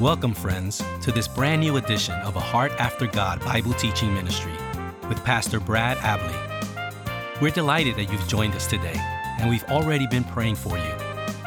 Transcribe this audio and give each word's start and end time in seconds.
Welcome, 0.00 0.34
friends, 0.34 0.84
to 1.00 1.10
this 1.10 1.26
brand 1.26 1.62
new 1.62 1.78
edition 1.78 2.16
of 2.16 2.36
A 2.36 2.40
Heart 2.40 2.72
After 2.72 3.06
God 3.06 3.40
Bible 3.40 3.72
Teaching 3.72 4.12
Ministry 4.12 4.52
with 5.08 5.24
Pastor 5.24 5.58
Brad 5.58 5.96
Abley. 5.98 7.40
We're 7.40 7.50
delighted 7.50 7.96
that 7.96 8.12
you've 8.12 8.28
joined 8.28 8.54
us 8.54 8.66
today, 8.66 8.96
and 9.40 9.48
we've 9.48 9.64
already 9.64 10.06
been 10.06 10.24
praying 10.24 10.56
for 10.56 10.76
you 10.76 10.92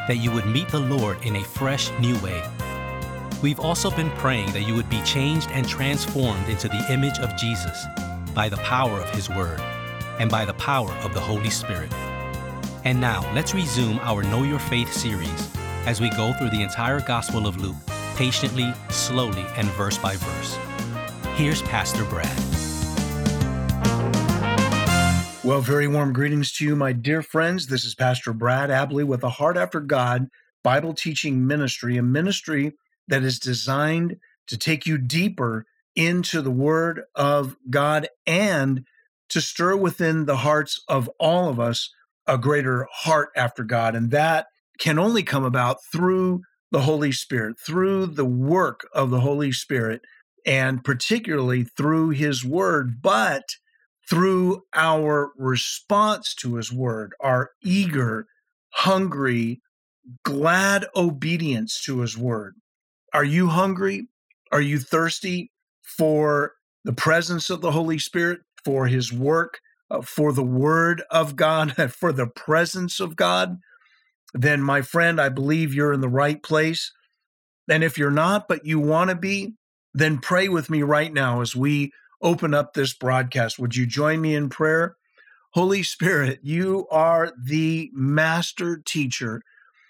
that 0.08 0.16
you 0.16 0.32
would 0.32 0.46
meet 0.46 0.68
the 0.68 0.80
Lord 0.80 1.24
in 1.24 1.36
a 1.36 1.44
fresh, 1.44 1.92
new 2.00 2.18
way. 2.18 2.42
We've 3.40 3.60
also 3.60 3.88
been 3.88 4.10
praying 4.16 4.50
that 4.50 4.66
you 4.66 4.74
would 4.74 4.90
be 4.90 5.00
changed 5.02 5.48
and 5.52 5.68
transformed 5.68 6.48
into 6.48 6.66
the 6.66 6.92
image 6.92 7.20
of 7.20 7.36
Jesus 7.36 7.86
by 8.34 8.48
the 8.48 8.56
power 8.56 8.98
of 8.98 9.10
His 9.10 9.28
Word 9.28 9.60
and 10.18 10.28
by 10.28 10.44
the 10.44 10.54
power 10.54 10.90
of 11.04 11.14
the 11.14 11.20
Holy 11.20 11.50
Spirit. 11.50 11.92
And 12.84 13.00
now, 13.00 13.32
let's 13.32 13.54
resume 13.54 14.00
our 14.00 14.24
Know 14.24 14.42
Your 14.42 14.58
Faith 14.58 14.92
series 14.92 15.52
as 15.86 16.00
we 16.00 16.10
go 16.10 16.32
through 16.32 16.50
the 16.50 16.64
entire 16.64 17.00
Gospel 17.00 17.46
of 17.46 17.56
Luke 17.56 17.76
patiently, 18.20 18.70
slowly, 18.90 19.46
and 19.56 19.66
verse 19.70 19.96
by 19.96 20.14
verse. 20.14 20.58
Here's 21.36 21.62
Pastor 21.62 22.04
Brad. 22.04 22.28
Well, 25.42 25.62
very 25.62 25.88
warm 25.88 26.12
greetings 26.12 26.52
to 26.58 26.66
you, 26.66 26.76
my 26.76 26.92
dear 26.92 27.22
friends. 27.22 27.68
This 27.68 27.86
is 27.86 27.94
Pastor 27.94 28.34
Brad 28.34 28.68
Abley 28.68 29.06
with 29.06 29.24
a 29.24 29.30
Heart 29.30 29.56
After 29.56 29.80
God 29.80 30.28
Bible 30.62 30.92
Teaching 30.92 31.46
Ministry, 31.46 31.96
a 31.96 32.02
ministry 32.02 32.74
that 33.08 33.22
is 33.22 33.38
designed 33.38 34.18
to 34.48 34.58
take 34.58 34.84
you 34.84 34.98
deeper 34.98 35.64
into 35.96 36.42
the 36.42 36.50
Word 36.50 37.04
of 37.14 37.56
God 37.70 38.06
and 38.26 38.84
to 39.30 39.40
stir 39.40 39.76
within 39.76 40.26
the 40.26 40.36
hearts 40.36 40.84
of 40.88 41.08
all 41.18 41.48
of 41.48 41.58
us 41.58 41.88
a 42.26 42.36
greater 42.36 42.86
heart 42.92 43.30
after 43.34 43.64
God. 43.64 43.94
And 43.94 44.10
that 44.10 44.48
can 44.78 44.98
only 44.98 45.22
come 45.22 45.44
about 45.44 45.78
through 45.90 46.42
the 46.70 46.82
Holy 46.82 47.12
Spirit, 47.12 47.56
through 47.58 48.06
the 48.06 48.24
work 48.24 48.88
of 48.92 49.10
the 49.10 49.20
Holy 49.20 49.52
Spirit, 49.52 50.02
and 50.46 50.84
particularly 50.84 51.64
through 51.64 52.10
His 52.10 52.44
Word, 52.44 53.02
but 53.02 53.44
through 54.08 54.62
our 54.74 55.32
response 55.36 56.34
to 56.36 56.56
His 56.56 56.72
Word, 56.72 57.12
our 57.20 57.50
eager, 57.62 58.26
hungry, 58.70 59.60
glad 60.24 60.86
obedience 60.94 61.82
to 61.84 62.00
His 62.00 62.16
Word. 62.16 62.54
Are 63.12 63.24
you 63.24 63.48
hungry? 63.48 64.08
Are 64.52 64.60
you 64.60 64.78
thirsty 64.78 65.50
for 65.82 66.52
the 66.84 66.92
presence 66.92 67.50
of 67.50 67.60
the 67.60 67.72
Holy 67.72 67.98
Spirit, 67.98 68.40
for 68.64 68.86
His 68.86 69.12
work, 69.12 69.58
uh, 69.90 70.02
for 70.02 70.32
the 70.32 70.44
Word 70.44 71.02
of 71.10 71.36
God, 71.36 71.74
for 71.92 72.12
the 72.12 72.26
presence 72.26 73.00
of 73.00 73.16
God? 73.16 73.58
Then 74.34 74.62
my 74.62 74.82
friend, 74.82 75.20
I 75.20 75.28
believe 75.28 75.74
you're 75.74 75.92
in 75.92 76.00
the 76.00 76.08
right 76.08 76.42
place. 76.42 76.92
And 77.68 77.84
if 77.84 77.98
you're 77.98 78.10
not, 78.10 78.48
but 78.48 78.64
you 78.64 78.78
want 78.78 79.10
to 79.10 79.16
be, 79.16 79.54
then 79.94 80.18
pray 80.18 80.48
with 80.48 80.70
me 80.70 80.82
right 80.82 81.12
now 81.12 81.40
as 81.40 81.56
we 81.56 81.92
open 82.22 82.54
up 82.54 82.74
this 82.74 82.94
broadcast. 82.94 83.58
Would 83.58 83.76
you 83.76 83.86
join 83.86 84.20
me 84.20 84.34
in 84.34 84.48
prayer? 84.48 84.96
Holy 85.52 85.82
Spirit, 85.82 86.40
you 86.42 86.86
are 86.90 87.32
the 87.42 87.90
master 87.92 88.82
teacher, 88.84 89.42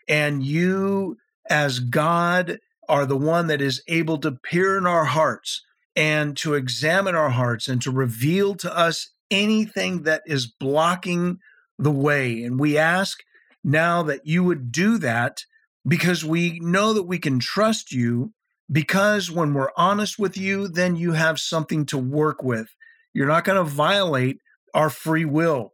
and 0.08 0.42
you, 0.42 1.16
as 1.48 1.78
God, 1.78 2.58
are 2.88 3.06
the 3.06 3.16
one 3.16 3.46
that 3.46 3.60
is 3.60 3.82
able 3.88 4.18
to 4.18 4.32
peer 4.32 4.76
in 4.76 4.86
our 4.86 5.04
hearts 5.04 5.62
and 5.94 6.36
to 6.38 6.54
examine 6.54 7.14
our 7.14 7.30
hearts 7.30 7.68
and 7.68 7.80
to 7.82 7.90
reveal 7.90 8.54
to 8.56 8.76
us 8.76 9.10
anything 9.30 10.02
that 10.02 10.22
is 10.26 10.46
blocking 10.46 11.38
the 11.78 11.90
way. 11.90 12.42
And 12.42 12.58
we 12.58 12.76
ask 12.76 13.18
now 13.62 14.02
that 14.04 14.26
you 14.26 14.44
would 14.44 14.72
do 14.72 14.98
that 14.98 15.44
because 15.86 16.24
we 16.24 16.60
know 16.60 16.92
that 16.92 17.04
we 17.04 17.18
can 17.18 17.38
trust 17.38 17.92
you. 17.92 18.32
Because 18.70 19.30
when 19.30 19.52
we're 19.52 19.72
honest 19.76 20.18
with 20.18 20.36
you, 20.36 20.68
then 20.68 20.94
you 20.94 21.12
have 21.12 21.40
something 21.40 21.84
to 21.86 21.98
work 21.98 22.42
with. 22.42 22.68
You're 23.12 23.26
not 23.26 23.44
going 23.44 23.56
to 23.56 23.68
violate 23.68 24.38
our 24.74 24.90
free 24.90 25.24
will. 25.24 25.72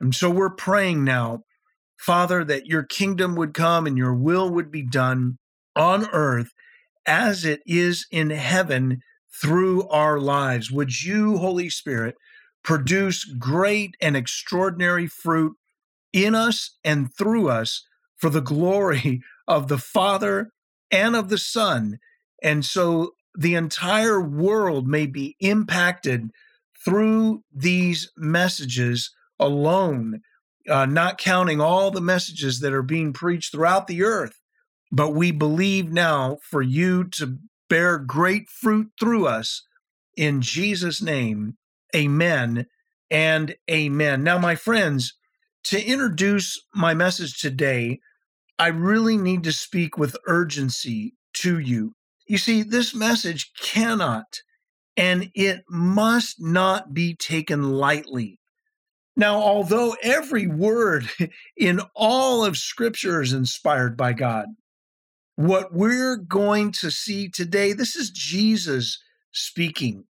And 0.00 0.14
so 0.14 0.30
we're 0.30 0.50
praying 0.50 1.02
now, 1.02 1.42
Father, 1.98 2.44
that 2.44 2.66
your 2.66 2.84
kingdom 2.84 3.34
would 3.34 3.52
come 3.52 3.86
and 3.86 3.98
your 3.98 4.14
will 4.14 4.48
would 4.50 4.70
be 4.70 4.82
done 4.82 5.38
on 5.74 6.08
earth 6.12 6.52
as 7.04 7.44
it 7.44 7.62
is 7.66 8.06
in 8.12 8.30
heaven 8.30 9.00
through 9.40 9.88
our 9.88 10.20
lives. 10.20 10.70
Would 10.70 11.02
you, 11.02 11.38
Holy 11.38 11.68
Spirit, 11.68 12.14
produce 12.62 13.24
great 13.24 13.96
and 14.00 14.16
extraordinary 14.16 15.06
fruit 15.06 15.56
in 16.12 16.34
us 16.34 16.76
and 16.84 17.12
through 17.16 17.48
us 17.48 17.84
for 18.16 18.30
the 18.30 18.40
glory 18.40 19.22
of 19.48 19.68
the 19.68 19.78
Father 19.78 20.50
and 20.90 21.14
of 21.16 21.28
the 21.28 21.38
Son. 21.38 21.98
And 22.42 22.64
so 22.64 23.12
the 23.36 23.54
entire 23.54 24.20
world 24.20 24.86
may 24.86 25.06
be 25.06 25.36
impacted 25.40 26.30
through 26.84 27.42
these 27.52 28.10
messages 28.16 29.12
alone, 29.38 30.22
uh, 30.68 30.86
not 30.86 31.18
counting 31.18 31.60
all 31.60 31.90
the 31.90 32.00
messages 32.00 32.60
that 32.60 32.72
are 32.72 32.82
being 32.82 33.12
preached 33.12 33.52
throughout 33.52 33.86
the 33.86 34.02
earth. 34.02 34.40
But 34.92 35.10
we 35.10 35.32
believe 35.32 35.92
now 35.92 36.38
for 36.42 36.62
you 36.62 37.04
to 37.04 37.38
bear 37.68 37.98
great 37.98 38.48
fruit 38.48 38.88
through 38.98 39.26
us. 39.26 39.62
In 40.16 40.40
Jesus' 40.40 41.02
name, 41.02 41.56
amen 41.94 42.66
and 43.10 43.56
amen. 43.70 44.22
Now, 44.22 44.38
my 44.38 44.54
friends, 44.54 45.14
to 45.66 45.84
introduce 45.84 46.60
my 46.74 46.94
message 46.94 47.40
today, 47.40 48.00
I 48.58 48.68
really 48.68 49.16
need 49.16 49.44
to 49.44 49.52
speak 49.52 49.98
with 49.98 50.16
urgency 50.26 51.14
to 51.38 51.58
you. 51.58 51.94
You 52.28 52.38
see, 52.38 52.62
this 52.62 52.94
message 52.94 53.52
cannot 53.60 54.40
and 54.96 55.30
it 55.34 55.64
must 55.68 56.36
not 56.40 56.94
be 56.94 57.14
taken 57.14 57.62
lightly. 57.62 58.38
Now, 59.16 59.36
although 59.36 59.96
every 60.02 60.46
word 60.46 61.08
in 61.56 61.80
all 61.94 62.44
of 62.44 62.56
Scripture 62.56 63.20
is 63.20 63.32
inspired 63.32 63.96
by 63.96 64.12
God, 64.12 64.46
what 65.34 65.72
we're 65.72 66.16
going 66.16 66.72
to 66.72 66.90
see 66.90 67.28
today, 67.28 67.72
this 67.72 67.96
is 67.96 68.10
Jesus 68.10 68.98
speaking. 69.32 70.04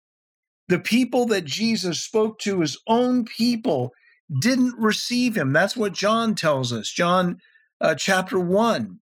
The 0.67 0.79
people 0.79 1.25
that 1.27 1.45
Jesus 1.45 2.03
spoke 2.03 2.39
to, 2.39 2.59
his 2.59 2.77
own 2.87 3.25
people, 3.25 3.91
didn't 4.39 4.75
receive 4.77 5.35
him. 5.35 5.53
That's 5.53 5.77
what 5.77 5.93
John 5.93 6.35
tells 6.35 6.73
us, 6.73 6.89
John 6.89 7.37
uh, 7.79 7.95
chapter 7.95 8.39
1. 8.39 8.99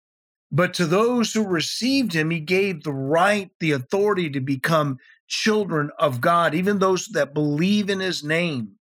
But 0.53 0.75
to 0.75 0.87
those 0.87 1.32
who 1.32 1.47
received 1.47 2.12
him, 2.12 2.31
he 2.31 2.41
gave 2.41 2.82
the 2.82 2.93
right, 2.93 3.50
the 3.59 3.72
authority 3.72 4.31
to 4.31 4.41
become 4.41 4.99
children 5.26 5.91
of 5.99 6.21
God, 6.21 6.55
even 6.55 6.78
those 6.78 7.09
that 7.09 7.34
believe 7.34 7.91
in 7.91 8.00
his 8.00 8.22
name. 8.22 8.76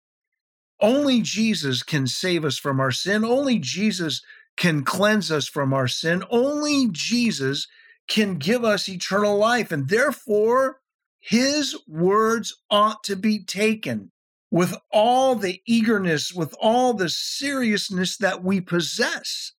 Only 0.79 1.21
Jesus 1.21 1.83
can 1.83 2.07
save 2.07 2.43
us 2.43 2.57
from 2.57 2.79
our 2.79 2.91
sin. 2.91 3.23
Only 3.23 3.59
Jesus 3.59 4.21
can 4.57 4.83
cleanse 4.83 5.31
us 5.31 5.47
from 5.47 5.73
our 5.73 5.87
sin. 5.87 6.23
Only 6.31 6.89
Jesus 6.91 7.67
can 8.07 8.37
give 8.37 8.65
us 8.65 8.89
eternal 8.89 9.37
life. 9.37 9.71
And 9.71 9.87
therefore, 9.87 10.79
his 11.19 11.77
words 11.87 12.55
ought 12.71 13.03
to 13.03 13.15
be 13.15 13.43
taken 13.43 14.11
with 14.51 14.75
all 14.91 15.35
the 15.35 15.61
eagerness, 15.65 16.33
with 16.33 16.53
all 16.59 16.93
the 16.93 17.09
seriousness 17.09 18.17
that 18.17 18.43
we 18.43 18.59
possess. 18.59 19.53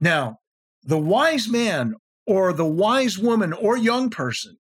Now, 0.00 0.40
the 0.82 0.98
wise 0.98 1.48
man 1.48 1.94
or 2.26 2.52
the 2.52 2.66
wise 2.66 3.18
woman 3.18 3.52
or 3.52 3.76
young 3.76 4.08
person 4.08 4.56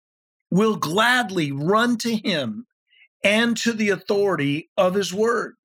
will 0.51 0.75
gladly 0.75 1.51
run 1.51 1.97
to 1.97 2.17
him 2.17 2.67
and 3.23 3.55
to 3.57 3.71
the 3.71 3.89
authority 3.89 4.69
of 4.77 4.95
his 4.95 5.13
word. 5.13 5.55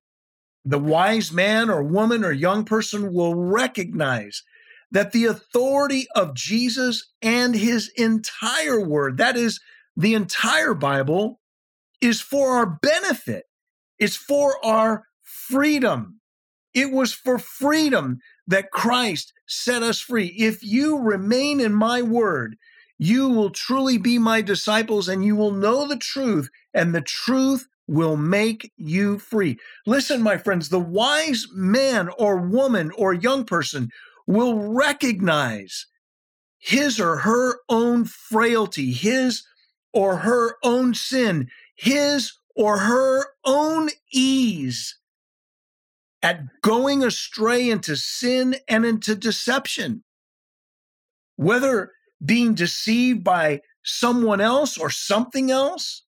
The 0.65 0.79
wise 0.79 1.33
man 1.33 1.69
or 1.69 1.83
woman 1.83 2.25
or 2.25 2.33
young 2.33 2.65
person 2.65 3.13
will 3.13 3.35
recognize 3.35 4.43
that 4.91 5.13
the 5.13 5.25
authority 5.27 6.07
of 6.15 6.35
Jesus 6.35 7.13
and 7.21 7.55
his 7.55 7.91
entire 7.97 8.81
word, 8.81 9.19
that 9.19 9.37
is, 9.37 9.61
the 9.97 10.15
entire 10.15 10.75
Bible, 10.75 11.41
is 12.01 12.21
for 12.21 12.53
our 12.53 12.79
benefit. 12.81 13.45
It's 13.99 14.17
for 14.17 14.65
our 14.65 15.05
freedom. 15.23 16.21
It 16.75 16.93
was 16.93 17.13
for 17.13 17.39
freedom 17.39 18.21
that 18.47 18.71
Christ 18.71 19.33
set 19.47 19.83
us 19.83 20.01
free. 20.01 20.27
If 20.39 20.63
you 20.63 20.99
remain 20.99 21.61
in 21.61 21.75
my 21.75 22.03
word, 22.03 22.57
you 22.99 23.29
will 23.29 23.51
truly 23.51 23.99
be 23.99 24.19
my 24.19 24.41
disciples 24.41 25.09
and 25.09 25.25
you 25.25 25.37
will 25.37 25.53
know 25.53 25.87
the 25.87 25.97
truth, 25.97 26.51
and 26.75 26.95
the 26.95 27.01
truth 27.01 27.67
will 27.87 28.17
make 28.17 28.73
you 28.77 29.19
free. 29.19 29.59
Listen, 29.87 30.21
my 30.23 30.37
friends, 30.37 30.69
the 30.69 30.79
wise 30.79 31.47
man 31.53 32.11
or 32.19 32.37
woman 32.37 32.91
or 32.97 33.13
young 33.15 33.45
person 33.45 33.91
will 34.27 34.59
recognize 34.75 35.87
his 36.59 37.01
or 37.01 37.19
her 37.19 37.61
own 37.69 38.05
frailty, 38.05 38.93
his 38.93 39.45
or 39.93 40.17
her 40.17 40.57
own 40.63 40.93
sin, 40.93 41.49
his 41.77 42.33
or 42.59 42.79
her 42.79 43.25
own 43.45 43.89
ease 44.13 44.99
at 46.23 46.41
going 46.61 47.05
astray 47.05 47.71
into 47.71 47.97
sin 47.97 48.57
and 48.67 48.85
into 48.85 49.15
deception. 49.15 50.03
Whether 51.37 51.93
being 52.23 52.55
deceived 52.55 53.23
by 53.23 53.61
someone 53.85 54.41
else 54.41 54.77
or 54.77 54.91
something 54.91 55.53
else, 55.53 56.03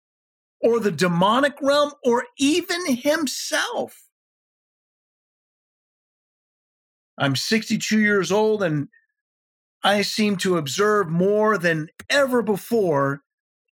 or 0.61 0.81
the 0.81 0.91
demonic 0.91 1.55
realm, 1.63 1.93
or 2.05 2.25
even 2.37 2.97
himself. 2.97 4.03
I'm 7.17 7.37
62 7.37 8.01
years 8.01 8.33
old 8.33 8.63
and 8.63 8.89
I 9.85 10.03
seem 10.03 10.37
to 10.39 10.59
observe 10.59 11.09
more 11.09 11.57
than 11.57 11.89
ever 12.11 12.43
before 12.43 13.23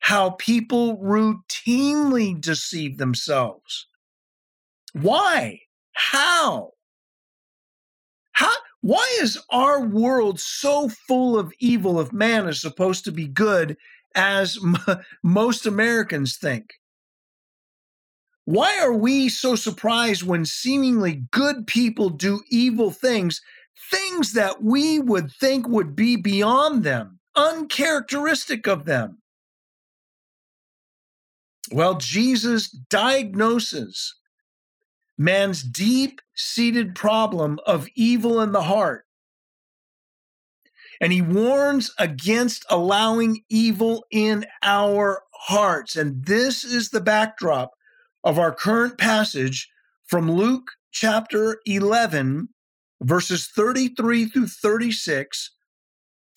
how 0.03 0.31
people 0.31 0.97
routinely 0.97 2.39
deceive 2.39 2.97
themselves. 2.97 3.88
Why? 4.91 5.61
How? 5.94 6.71
How? 8.33 8.51
Why 8.81 9.17
is 9.21 9.39
our 9.50 9.79
world 9.79 10.41
so 10.41 10.89
full 10.89 11.39
of 11.39 11.53
evil 11.59 12.01
if 12.01 12.11
man 12.11 12.50
is 12.50 12.59
supposed 12.59 13.05
to 13.05 13.13
be 13.13 13.27
good 13.27 13.77
as 14.13 14.59
m- 14.89 15.00
most 15.23 15.65
Americans 15.65 16.35
think? 16.35 16.73
Why 18.44 18.77
are 18.81 18.94
we 18.94 19.29
so 19.29 19.56
surprised 19.56 20.23
when 20.23 20.45
seemingly 20.45 21.23
good 21.31 21.65
people 21.65 22.09
do 22.09 22.41
evil 22.49 22.91
things, 22.91 23.41
things 23.89 24.33
that 24.33 24.61
we 24.61 24.99
would 24.99 25.31
think 25.31 25.65
would 25.69 25.95
be 25.95 26.17
beyond 26.17 26.83
them, 26.83 27.21
uncharacteristic 27.38 28.67
of 28.67 28.83
them? 28.83 29.19
Well, 31.71 31.95
Jesus 31.95 32.69
diagnoses 32.69 34.15
man's 35.18 35.63
deep 35.63 36.21
seated 36.36 36.95
problem 36.95 37.60
of 37.65 37.88
evil 37.95 38.42
in 38.42 38.51
the 38.51 38.63
heart. 38.63 39.06
And 41.00 41.12
he 41.12 41.21
warns 41.21 41.92
against 42.00 42.65
allowing 42.69 43.44
evil 43.50 44.06
in 44.12 44.45
our 44.62 45.24
hearts. 45.33 45.95
And 45.95 46.25
this 46.25 46.63
is 46.63 46.89
the 46.89 47.01
backdrop 47.01 47.71
of 48.24 48.39
our 48.39 48.54
current 48.54 48.98
passage 48.98 49.69
from 50.06 50.31
Luke 50.31 50.71
chapter 50.92 51.57
11, 51.66 52.50
verses 53.01 53.50
33 53.54 54.25
through 54.25 54.48
36. 54.48 55.51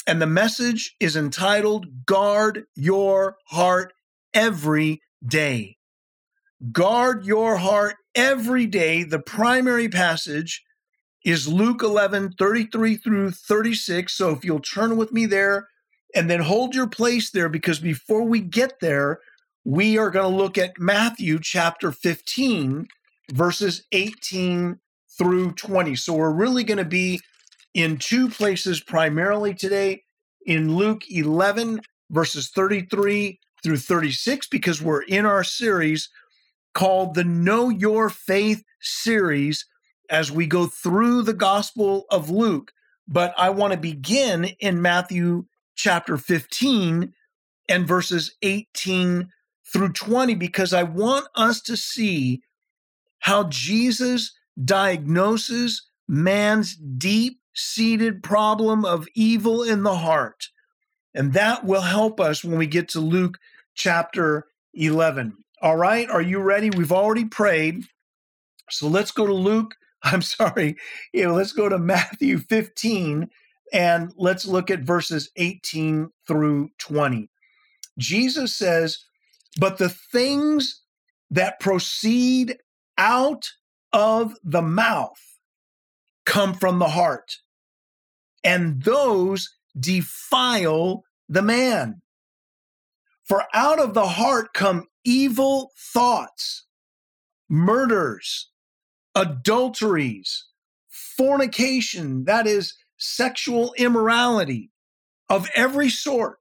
And 0.07 0.23
the 0.23 0.27
message 0.27 0.95
is 1.01 1.17
entitled 1.17 2.07
Guard 2.07 2.65
Your 2.75 3.37
Heart 3.47 3.93
Every 4.35 5.01
Day. 5.27 5.77
Guard 6.73 7.25
your 7.25 7.57
heart 7.57 7.97
every 8.15 8.67
day. 8.67 9.03
The 9.03 9.19
primary 9.19 9.89
passage 9.89 10.63
is 11.25 11.49
Luke 11.49 11.83
11, 11.83 12.35
33 12.39 12.97
through 12.97 13.31
36. 13.33 14.13
So 14.13 14.31
if 14.31 14.45
you'll 14.45 14.61
turn 14.61 14.97
with 14.97 15.13
me 15.13 15.27
there 15.27 15.69
and 16.15 16.31
then 16.31 16.41
hold 16.41 16.75
your 16.75 16.87
place 16.87 17.31
there, 17.31 17.49
because 17.49 17.81
before 17.81 18.23
we 18.23 18.41
get 18.41 18.81
there, 18.81 19.21
we 19.65 19.99
are 19.99 20.11
going 20.11 20.31
to 20.31 20.37
look 20.37 20.57
at 20.57 20.79
Matthew 20.79 21.41
chapter 21.43 21.91
15, 21.91 22.87
verses 23.33 23.85
18 23.93 24.79
through 25.19 25.53
20. 25.53 25.97
So 25.97 26.15
we're 26.15 26.31
really 26.31 26.63
going 26.63 26.79
to 26.79 26.85
be 26.85 27.21
in 27.75 27.99
two 27.99 28.29
places 28.29 28.81
primarily 28.81 29.53
today 29.53 30.03
in 30.47 30.77
Luke 30.77 31.03
11, 31.11 31.81
verses 32.11 32.51
33 32.51 33.41
through 33.63 33.79
36, 33.79 34.49
because 34.49 34.83
we're 34.83 35.03
in 35.03 35.27
our 35.27 35.45
series 35.45 36.09
called 36.75 37.15
the 37.15 37.25
Know 37.25 37.69
Your 37.69 38.11
Faith 38.11 38.63
series 38.81 39.67
as 40.11 40.31
we 40.31 40.47
go 40.47 40.67
through 40.67 41.23
the 41.23 41.35
Gospel 41.35 42.05
of 42.11 42.31
Luke. 42.31 42.73
But 43.09 43.35
I 43.39 43.51
want 43.51 43.73
to 43.73 43.79
begin 43.79 44.45
in 44.61 44.83
Matthew 44.83 45.47
chapter 45.75 46.17
15 46.17 47.13
and 47.69 47.87
verses 47.87 48.37
18 48.43 49.29
through 49.73 49.93
20 49.93 50.35
because 50.35 50.73
I 50.73 50.83
want 50.83 51.27
us 51.35 51.61
to 51.63 51.77
see 51.77 52.43
how 53.21 53.45
Jesus 53.45 54.33
diagnoses 54.63 55.89
man's 56.09 56.77
deep 56.77 57.41
seated 57.55 58.23
problem 58.23 58.85
of 58.85 59.09
evil 59.15 59.63
in 59.63 59.83
the 59.83 59.97
heart. 59.97 60.49
And 61.17 61.33
that 61.33 61.65
will 61.65 61.81
help 61.81 62.21
us 62.21 62.45
when 62.45 62.59
we 62.59 62.67
get 62.67 62.91
to 62.91 63.01
Luke 63.01 63.39
chapter 63.75 64.47
11. 64.75 65.35
All 65.63 65.77
right, 65.77 66.09
are 66.11 66.21
you 66.21 66.41
ready? 66.41 66.69
We've 66.69 66.93
already 66.93 67.25
prayed. 67.25 67.85
So 68.69 68.87
let's 68.87 69.11
go 69.11 69.27
to 69.27 69.33
Luke. 69.33 69.75
I'm 70.03 70.21
sorry. 70.21 70.77
Let's 71.15 71.53
go 71.53 71.71
to 71.71 71.79
Matthew 71.79 72.39
15 72.39 73.31
and 73.73 74.13
let's 74.17 74.47
look 74.47 74.71
at 74.71 74.81
verses 74.81 75.31
18 75.37 76.11
through 76.29 76.69
20. 76.79 77.31
Jesus 77.99 78.55
says, 78.55 78.99
But 79.59 79.79
the 79.79 79.89
things 79.89 80.83
that 81.31 81.61
proceed 81.61 82.59
out 82.99 83.51
of 83.95 84.37
the 84.45 84.63
mouth 84.63 85.39
come 86.27 86.53
from 86.53 86.79
the 86.79 86.89
heart, 86.89 87.39
and 88.45 88.83
those 88.83 89.51
defile 89.79 91.05
the 91.29 91.43
man. 91.43 92.03
For 93.25 93.45
out 93.53 93.81
of 93.81 93.95
the 93.95 94.07
heart 94.07 94.55
come 94.55 94.87
evil 95.05 95.73
thoughts, 95.77 96.67
murders, 97.49 98.51
adulteries, 99.15 100.45
fornication, 100.89 102.25
that 102.25 102.47
is, 102.47 102.75
sexual 102.99 103.75
immorality 103.77 104.71
of 105.29 105.49
every 105.55 105.89
sort, 105.89 106.39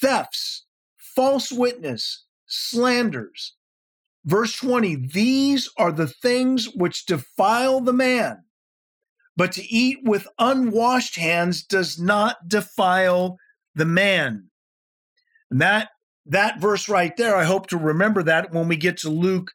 thefts, 0.00 0.66
false 0.96 1.50
witness, 1.50 2.24
slanders. 2.46 3.54
Verse 4.24 4.54
20 4.56 4.96
These 4.96 5.70
are 5.78 5.92
the 5.92 6.08
things 6.08 6.68
which 6.74 7.06
defile 7.06 7.80
the 7.80 7.92
man, 7.92 8.44
but 9.38 9.52
to 9.52 9.72
eat 9.72 10.00
with 10.02 10.26
unwashed 10.40 11.14
hands 11.14 11.62
does 11.62 11.96
not 11.96 12.48
defile 12.48 13.38
the 13.76 13.84
man. 13.84 14.50
And 15.48 15.60
that 15.60 15.90
that 16.26 16.60
verse 16.60 16.88
right 16.88 17.16
there, 17.16 17.36
I 17.36 17.44
hope 17.44 17.68
to 17.68 17.78
remember 17.78 18.24
that 18.24 18.52
when 18.52 18.66
we 18.66 18.76
get 18.76 18.98
to 18.98 19.08
Luke 19.08 19.52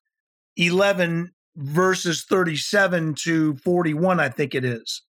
11, 0.55 1.31
verses 1.57 2.23
37 2.23 3.15
to 3.23 3.55
41, 3.57 4.19
I 4.21 4.29
think 4.29 4.55
it 4.55 4.63
is. 4.63 5.03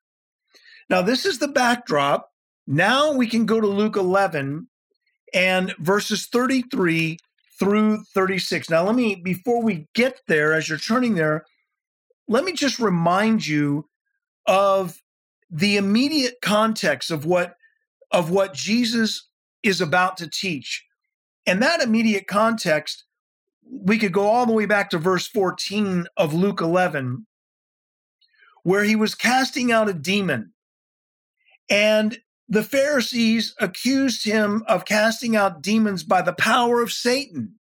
Now, 0.89 1.03
this 1.03 1.25
is 1.25 1.37
the 1.37 1.47
backdrop. 1.47 2.29
Now 2.65 3.13
we 3.13 3.27
can 3.27 3.45
go 3.45 3.61
to 3.61 3.67
Luke 3.67 3.95
11 3.95 4.67
and 5.35 5.73
verses 5.77 6.25
33 6.25 7.19
through 7.59 8.03
36. 8.13 8.71
Now, 8.71 8.83
let 8.83 8.95
me, 8.95 9.15
before 9.15 9.61
we 9.61 9.87
get 9.93 10.19
there, 10.27 10.53
as 10.53 10.67
you're 10.67 10.79
turning 10.79 11.13
there, 11.13 11.45
let 12.27 12.43
me 12.43 12.53
just 12.53 12.79
remind 12.79 13.45
you 13.45 13.85
of 14.45 15.01
the 15.49 15.77
immediate 15.77 16.35
context 16.41 17.11
of 17.11 17.25
what 17.25 17.55
of 18.11 18.29
what 18.29 18.53
Jesus 18.53 19.27
is 19.63 19.81
about 19.81 20.17
to 20.17 20.29
teach. 20.29 20.85
And 21.45 21.61
that 21.61 21.81
immediate 21.81 22.27
context, 22.27 23.05
we 23.69 23.97
could 23.97 24.13
go 24.13 24.27
all 24.27 24.45
the 24.45 24.53
way 24.53 24.65
back 24.65 24.89
to 24.91 24.97
verse 24.97 25.27
14 25.27 26.05
of 26.15 26.33
Luke 26.33 26.61
11, 26.61 27.25
where 28.63 28.83
he 28.83 28.95
was 28.95 29.15
casting 29.15 29.71
out 29.71 29.89
a 29.89 29.93
demon. 29.93 30.53
And 31.69 32.19
the 32.47 32.63
Pharisees 32.63 33.55
accused 33.59 34.25
him 34.25 34.63
of 34.67 34.85
casting 34.85 35.35
out 35.35 35.61
demons 35.61 36.03
by 36.03 36.21
the 36.21 36.33
power 36.33 36.81
of 36.81 36.91
Satan. 36.91 37.55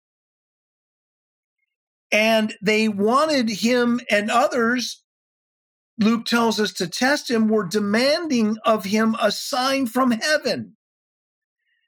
And 2.11 2.53
they 2.61 2.87
wanted 2.89 3.49
him 3.49 3.99
and 4.09 4.29
others, 4.29 5.02
Luke 5.99 6.25
tells 6.25 6.59
us, 6.59 6.73
to 6.73 6.87
test 6.87 7.29
him, 7.29 7.47
were 7.47 7.65
demanding 7.65 8.57
of 8.65 8.85
him 8.85 9.15
a 9.21 9.31
sign 9.31 9.85
from 9.85 10.11
heaven. 10.11 10.75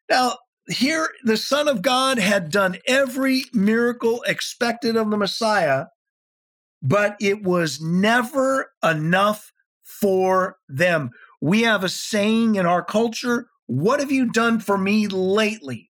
Now, 0.09 0.37
here 0.67 1.09
the 1.23 1.37
Son 1.37 1.67
of 1.67 1.81
God 1.81 2.17
had 2.17 2.51
done 2.51 2.77
every 2.87 3.45
miracle 3.53 4.23
expected 4.23 4.95
of 4.95 5.09
the 5.09 5.17
Messiah, 5.17 5.85
but 6.81 7.15
it 7.19 7.43
was 7.43 7.81
never 7.81 8.71
enough 8.83 9.51
for 9.83 10.57
them. 10.67 11.11
We 11.41 11.63
have 11.63 11.83
a 11.83 11.89
saying 11.89 12.55
in 12.55 12.65
our 12.65 12.83
culture 12.83 13.47
What 13.67 13.99
have 13.99 14.11
you 14.11 14.31
done 14.31 14.59
for 14.59 14.77
me 14.77 15.07
lately? 15.07 15.91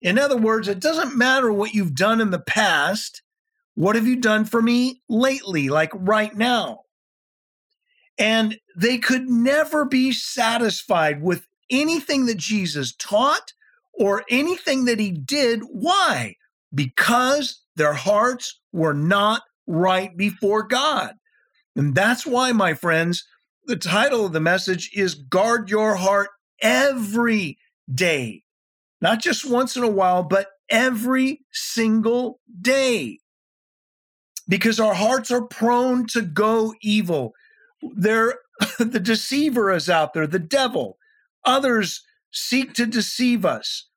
In 0.00 0.18
other 0.18 0.36
words, 0.36 0.68
it 0.68 0.80
doesn't 0.80 1.16
matter 1.16 1.52
what 1.52 1.74
you've 1.74 1.94
done 1.94 2.20
in 2.20 2.30
the 2.30 2.38
past. 2.38 3.22
What 3.74 3.96
have 3.96 4.06
you 4.06 4.16
done 4.16 4.44
for 4.44 4.60
me 4.60 5.02
lately, 5.08 5.68
like 5.68 5.90
right 5.94 6.34
now? 6.34 6.80
And 8.18 8.58
they 8.76 8.98
could 8.98 9.28
never 9.28 9.84
be 9.84 10.12
satisfied 10.12 11.22
with 11.22 11.46
anything 11.70 12.26
that 12.26 12.38
Jesus 12.38 12.94
taught 12.94 13.52
or 13.92 14.24
anything 14.28 14.84
that 14.86 14.98
he 14.98 15.10
did. 15.10 15.60
Why? 15.70 16.36
Because 16.74 17.62
their 17.76 17.94
hearts 17.94 18.60
were 18.72 18.94
not 18.94 19.42
right 19.66 20.16
before 20.16 20.62
God. 20.62 21.14
And 21.76 21.94
that's 21.94 22.26
why, 22.26 22.52
my 22.52 22.74
friends, 22.74 23.24
the 23.66 23.76
title 23.76 24.26
of 24.26 24.32
the 24.32 24.40
message 24.40 24.90
is 24.94 25.14
Guard 25.14 25.70
Your 25.70 25.94
Heart 25.96 26.28
every 26.60 27.58
day, 27.92 28.42
not 29.00 29.20
just 29.20 29.48
once 29.48 29.76
in 29.76 29.82
a 29.84 29.88
while, 29.88 30.22
but 30.22 30.48
every 30.68 31.44
single 31.52 32.40
day. 32.60 33.20
Because 34.48 34.80
our 34.80 34.94
hearts 34.94 35.30
are 35.30 35.42
prone 35.42 36.06
to 36.08 36.22
go 36.22 36.74
evil. 36.80 37.32
There, 37.82 38.38
the 38.78 39.00
deceiver 39.00 39.70
is 39.70 39.88
out 39.88 40.14
there, 40.14 40.26
the 40.26 40.38
devil. 40.38 40.98
Others 41.44 42.02
seek 42.30 42.74
to 42.74 42.86
deceive 42.86 43.44
us. 43.44 43.88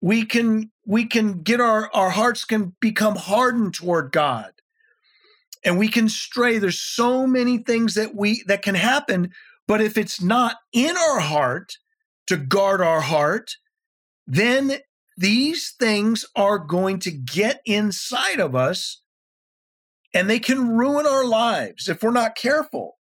We 0.00 0.24
can 0.24 0.70
we 0.84 1.04
can 1.04 1.42
get 1.42 1.60
our 1.60 1.90
our 1.94 2.10
hearts 2.10 2.44
can 2.44 2.74
become 2.80 3.16
hardened 3.16 3.74
toward 3.74 4.12
God. 4.12 4.52
And 5.64 5.78
we 5.78 5.88
can 5.88 6.08
stray. 6.08 6.58
There's 6.58 6.80
so 6.80 7.26
many 7.26 7.58
things 7.58 7.94
that 7.94 8.14
we 8.14 8.42
that 8.48 8.62
can 8.62 8.74
happen, 8.74 9.30
but 9.68 9.80
if 9.80 9.96
it's 9.96 10.20
not 10.20 10.56
in 10.72 10.96
our 10.96 11.20
heart 11.20 11.76
to 12.26 12.36
guard 12.36 12.80
our 12.80 13.00
heart, 13.00 13.56
then 14.26 14.78
these 15.16 15.74
things 15.78 16.24
are 16.34 16.58
going 16.58 16.98
to 17.00 17.10
get 17.10 17.60
inside 17.64 18.40
of 18.40 18.56
us 18.56 19.02
and 20.14 20.28
they 20.28 20.38
can 20.38 20.68
ruin 20.68 21.06
our 21.06 21.24
lives 21.24 21.88
if 21.88 22.02
we're 22.02 22.10
not 22.10 22.34
careful. 22.34 22.98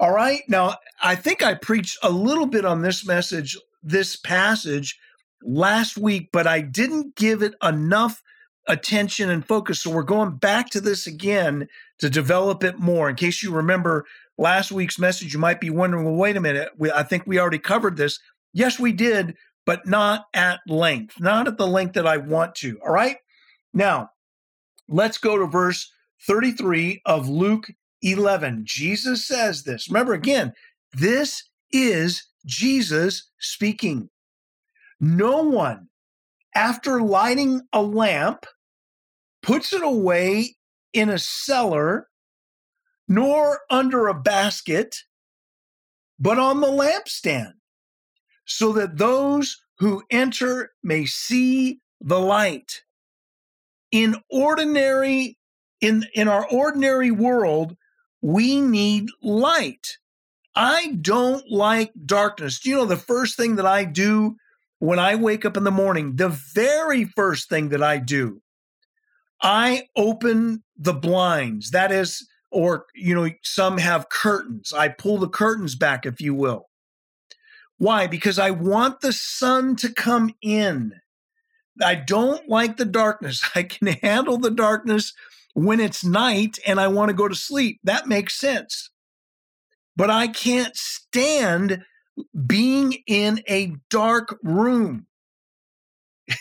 All 0.00 0.12
right. 0.12 0.42
Now, 0.48 0.76
I 1.02 1.16
think 1.16 1.42
I 1.42 1.54
preached 1.54 1.98
a 2.02 2.10
little 2.10 2.46
bit 2.46 2.64
on 2.64 2.82
this 2.82 3.04
message, 3.04 3.56
this 3.82 4.14
passage 4.16 4.98
last 5.42 5.96
week, 5.96 6.30
but 6.32 6.46
I 6.46 6.60
didn't 6.60 7.16
give 7.16 7.42
it 7.42 7.54
enough 7.62 8.22
attention 8.68 9.30
and 9.30 9.44
focus. 9.44 9.80
So 9.80 9.90
we're 9.90 10.02
going 10.02 10.36
back 10.36 10.70
to 10.70 10.80
this 10.80 11.06
again 11.06 11.66
to 11.98 12.08
develop 12.08 12.62
it 12.62 12.78
more. 12.78 13.08
In 13.08 13.16
case 13.16 13.42
you 13.42 13.52
remember 13.52 14.04
last 14.36 14.70
week's 14.70 14.98
message, 14.98 15.32
you 15.32 15.40
might 15.40 15.60
be 15.60 15.70
wondering, 15.70 16.04
well, 16.04 16.14
wait 16.14 16.36
a 16.36 16.40
minute. 16.40 16.68
We, 16.76 16.92
I 16.92 17.02
think 17.02 17.26
we 17.26 17.40
already 17.40 17.58
covered 17.58 17.96
this. 17.96 18.20
Yes, 18.52 18.78
we 18.78 18.92
did, 18.92 19.36
but 19.66 19.86
not 19.86 20.26
at 20.32 20.60
length, 20.68 21.18
not 21.18 21.48
at 21.48 21.58
the 21.58 21.66
length 21.66 21.94
that 21.94 22.06
I 22.06 22.18
want 22.18 22.54
to. 22.56 22.78
All 22.84 22.92
right. 22.92 23.16
Now, 23.74 24.10
let's 24.88 25.18
go 25.18 25.38
to 25.38 25.46
verse 25.46 25.90
33 26.26 27.02
of 27.04 27.28
Luke 27.28 27.68
11. 28.02 28.62
Jesus 28.64 29.26
says 29.26 29.64
this. 29.64 29.88
Remember 29.88 30.14
again, 30.14 30.52
this 30.92 31.44
is 31.72 32.24
Jesus 32.46 33.30
speaking. 33.38 34.08
No 35.00 35.42
one, 35.42 35.88
after 36.54 37.00
lighting 37.00 37.62
a 37.72 37.82
lamp, 37.82 38.46
puts 39.42 39.72
it 39.72 39.82
away 39.82 40.56
in 40.92 41.08
a 41.08 41.18
cellar, 41.18 42.08
nor 43.06 43.60
under 43.70 44.08
a 44.08 44.20
basket, 44.20 44.96
but 46.18 46.38
on 46.38 46.60
the 46.60 46.66
lampstand, 46.66 47.52
so 48.44 48.72
that 48.72 48.96
those 48.98 49.60
who 49.78 50.02
enter 50.10 50.72
may 50.82 51.06
see 51.06 51.80
the 52.00 52.18
light. 52.18 52.82
In 53.92 54.16
ordinary, 54.30 55.38
in, 55.80 56.04
in 56.14 56.28
our 56.28 56.46
ordinary 56.50 57.10
world, 57.10 57.76
we 58.20 58.60
need 58.60 59.08
light. 59.22 59.98
I 60.54 60.96
don't 61.00 61.48
like 61.50 61.92
darkness. 62.04 62.58
Do 62.58 62.70
you 62.70 62.76
know 62.76 62.84
the 62.84 62.96
first 62.96 63.36
thing 63.36 63.56
that 63.56 63.66
I 63.66 63.84
do 63.84 64.36
when 64.80 64.98
I 64.98 65.14
wake 65.14 65.44
up 65.44 65.56
in 65.56 65.64
the 65.64 65.70
morning? 65.70 66.16
The 66.16 66.28
very 66.28 67.04
first 67.04 67.48
thing 67.48 67.68
that 67.68 67.82
I 67.82 67.98
do, 67.98 68.42
I 69.40 69.88
open 69.94 70.64
the 70.76 70.94
blinds. 70.94 71.70
That 71.70 71.92
is, 71.92 72.26
or, 72.50 72.86
you 72.94 73.14
know, 73.14 73.30
some 73.44 73.78
have 73.78 74.08
curtains. 74.08 74.72
I 74.72 74.88
pull 74.88 75.18
the 75.18 75.28
curtains 75.28 75.76
back, 75.76 76.04
if 76.04 76.20
you 76.20 76.34
will. 76.34 76.68
Why? 77.76 78.08
Because 78.08 78.38
I 78.40 78.50
want 78.50 79.00
the 79.00 79.12
sun 79.12 79.76
to 79.76 79.92
come 79.92 80.34
in. 80.42 80.94
I 81.80 81.94
don't 81.94 82.48
like 82.48 82.76
the 82.76 82.84
darkness. 82.84 83.48
I 83.54 83.62
can 83.62 83.86
handle 83.88 84.38
the 84.38 84.50
darkness 84.50 85.12
when 85.58 85.80
it's 85.80 86.04
night 86.04 86.56
and 86.64 86.78
I 86.78 86.86
want 86.86 87.08
to 87.08 87.14
go 87.14 87.26
to 87.26 87.34
sleep. 87.34 87.80
That 87.82 88.06
makes 88.06 88.38
sense. 88.38 88.90
But 89.96 90.08
I 90.08 90.28
can't 90.28 90.76
stand 90.76 91.82
being 92.46 92.94
in 93.08 93.42
a 93.48 93.72
dark 93.90 94.38
room. 94.44 95.06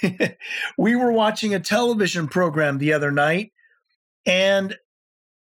we 0.78 0.96
were 0.96 1.12
watching 1.12 1.56
a 1.56 1.60
television 1.60 2.28
program 2.28 2.78
the 2.78 2.94
other 2.94 3.12
night 3.12 3.54
and 4.28 4.76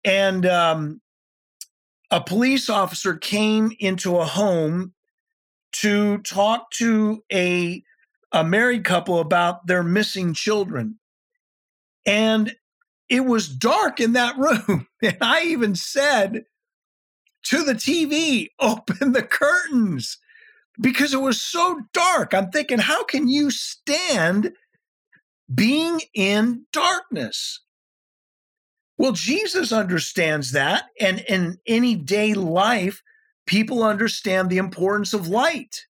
and 0.05 0.47
um, 0.47 1.03
a 2.11 2.23
police 2.23 2.71
officer 2.71 3.15
came 3.15 3.73
into 3.79 4.17
a 4.17 4.25
home 4.25 4.95
to 5.73 6.19
talk 6.19 6.71
to 6.71 7.23
a 7.31 7.83
a 8.33 8.43
married 8.43 8.85
couple 8.85 9.19
about 9.19 9.67
their 9.67 9.83
missing 9.83 10.33
children 10.33 10.99
and 12.07 12.55
it 13.11 13.27
was 13.27 13.49
dark 13.49 14.01
in 14.01 14.13
that 14.15 14.39
room. 14.39 14.87
And 15.03 15.17
I 15.23 15.45
even 15.45 15.75
said 15.75 16.45
to 17.45 17.65
the 17.65 17.73
TV, 17.73 18.49
open 18.61 19.13
the 19.13 19.23
curtains 19.23 20.19
because 20.79 21.15
it 21.15 21.23
was 21.23 21.41
so 21.41 21.81
dark. 21.95 22.35
I'm 22.35 22.51
thinking, 22.51 22.79
how 22.79 23.03
can 23.05 23.27
you 23.27 23.51
stand 23.51 24.53
being 25.53 26.03
in 26.15 26.67
darkness? 26.71 27.61
Well, 28.99 29.13
Jesus 29.13 29.73
understands 29.73 30.53
that. 30.53 30.85
And 31.01 31.21
in 31.21 31.57
any 31.67 31.95
day 31.95 32.35
life, 32.35 33.03
people 33.47 33.83
understand 33.83 34.51
the 34.51 34.59
importance 34.59 35.15
of 35.15 35.29
light. 35.29 35.87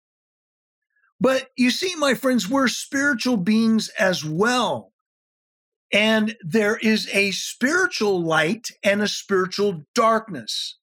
But 1.21 1.47
you 1.55 1.71
see, 1.71 1.95
my 1.95 2.13
friends, 2.13 2.49
we're 2.49 2.67
spiritual 2.67 3.37
beings 3.37 3.89
as 3.97 4.25
well. 4.25 4.91
And 5.91 6.35
there 6.41 6.77
is 6.77 7.07
a 7.13 7.31
spiritual 7.31 8.21
light 8.21 8.69
and 8.83 9.01
a 9.01 9.07
spiritual 9.07 9.85
darkness. 9.95 10.77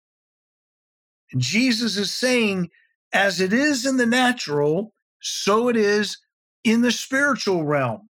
And 1.33 1.43
Jesus 1.43 1.97
is 1.97 2.13
saying, 2.13 2.71
as 3.13 3.41
it 3.41 3.53
is 3.53 3.87
in 3.87 3.97
the 3.97 4.07
natural, 4.07 4.93
so 5.21 5.69
it 5.69 5.77
is 5.77 6.19
in 6.65 6.81
the 6.81 6.93
spiritual 6.93 7.65
realm. 7.65 8.09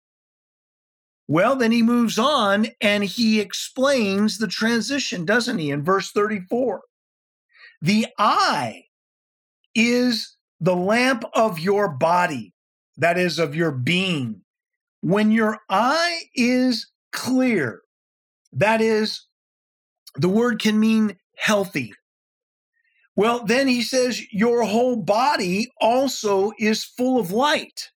Well, 1.28 1.56
then 1.56 1.72
he 1.72 1.82
moves 1.82 2.18
on 2.18 2.68
and 2.80 3.02
he 3.02 3.40
explains 3.40 4.38
the 4.38 4.46
transition, 4.46 5.24
doesn't 5.24 5.58
he, 5.58 5.70
in 5.70 5.84
verse 5.84 6.12
34? 6.12 6.82
The 7.82 8.06
eye 8.18 8.84
is 9.74 10.36
the 10.60 10.76
lamp 10.76 11.24
of 11.34 11.58
your 11.58 11.88
body, 11.88 12.54
that 12.96 13.18
is, 13.18 13.38
of 13.38 13.54
your 13.54 13.72
being. 13.72 14.42
When 15.06 15.30
your 15.30 15.60
eye 15.70 16.22
is 16.34 16.90
clear, 17.12 17.82
that 18.52 18.80
is, 18.80 19.24
the 20.16 20.28
word 20.28 20.60
can 20.60 20.80
mean 20.80 21.16
healthy. 21.36 21.94
Well, 23.14 23.44
then 23.44 23.68
he 23.68 23.82
says, 23.82 24.20
your 24.32 24.64
whole 24.64 24.96
body 24.96 25.70
also 25.80 26.50
is 26.58 26.82
full 26.82 27.20
of 27.20 27.30
light. 27.30 27.92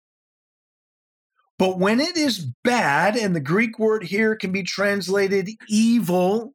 But 1.58 1.78
when 1.78 1.98
it 1.98 2.18
is 2.18 2.46
bad, 2.62 3.16
and 3.16 3.34
the 3.34 3.40
Greek 3.40 3.78
word 3.78 4.04
here 4.04 4.36
can 4.36 4.52
be 4.52 4.62
translated 4.62 5.48
evil, 5.66 6.52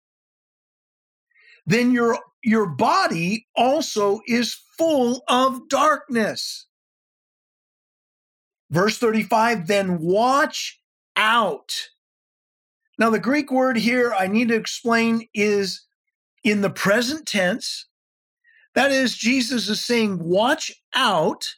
then 1.65 1.91
your, 1.91 2.19
your 2.43 2.67
body 2.67 3.47
also 3.55 4.19
is 4.27 4.55
full 4.77 5.23
of 5.27 5.67
darkness. 5.67 6.67
Verse 8.73 8.97
35 8.97 9.67
then 9.67 9.99
watch 9.99 10.81
out. 11.15 11.89
Now, 12.97 13.11
the 13.11 13.19
Greek 13.19 13.51
word 13.51 13.77
here 13.77 14.15
I 14.17 14.25
need 14.25 14.47
to 14.47 14.55
explain 14.55 15.27
is 15.31 15.85
in 16.43 16.61
the 16.61 16.71
present 16.71 17.27
tense. 17.27 17.85
That 18.73 18.91
is, 18.91 19.15
Jesus 19.15 19.69
is 19.69 19.79
saying, 19.79 20.23
watch 20.23 20.71
out 20.95 21.53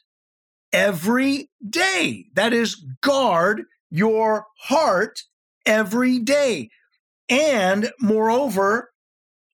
every 0.74 1.48
day. 1.66 2.26
That 2.34 2.52
is, 2.52 2.84
guard 3.00 3.62
your 3.90 4.44
heart 4.58 5.22
every 5.64 6.18
day. 6.18 6.68
And 7.30 7.92
moreover, 7.98 8.92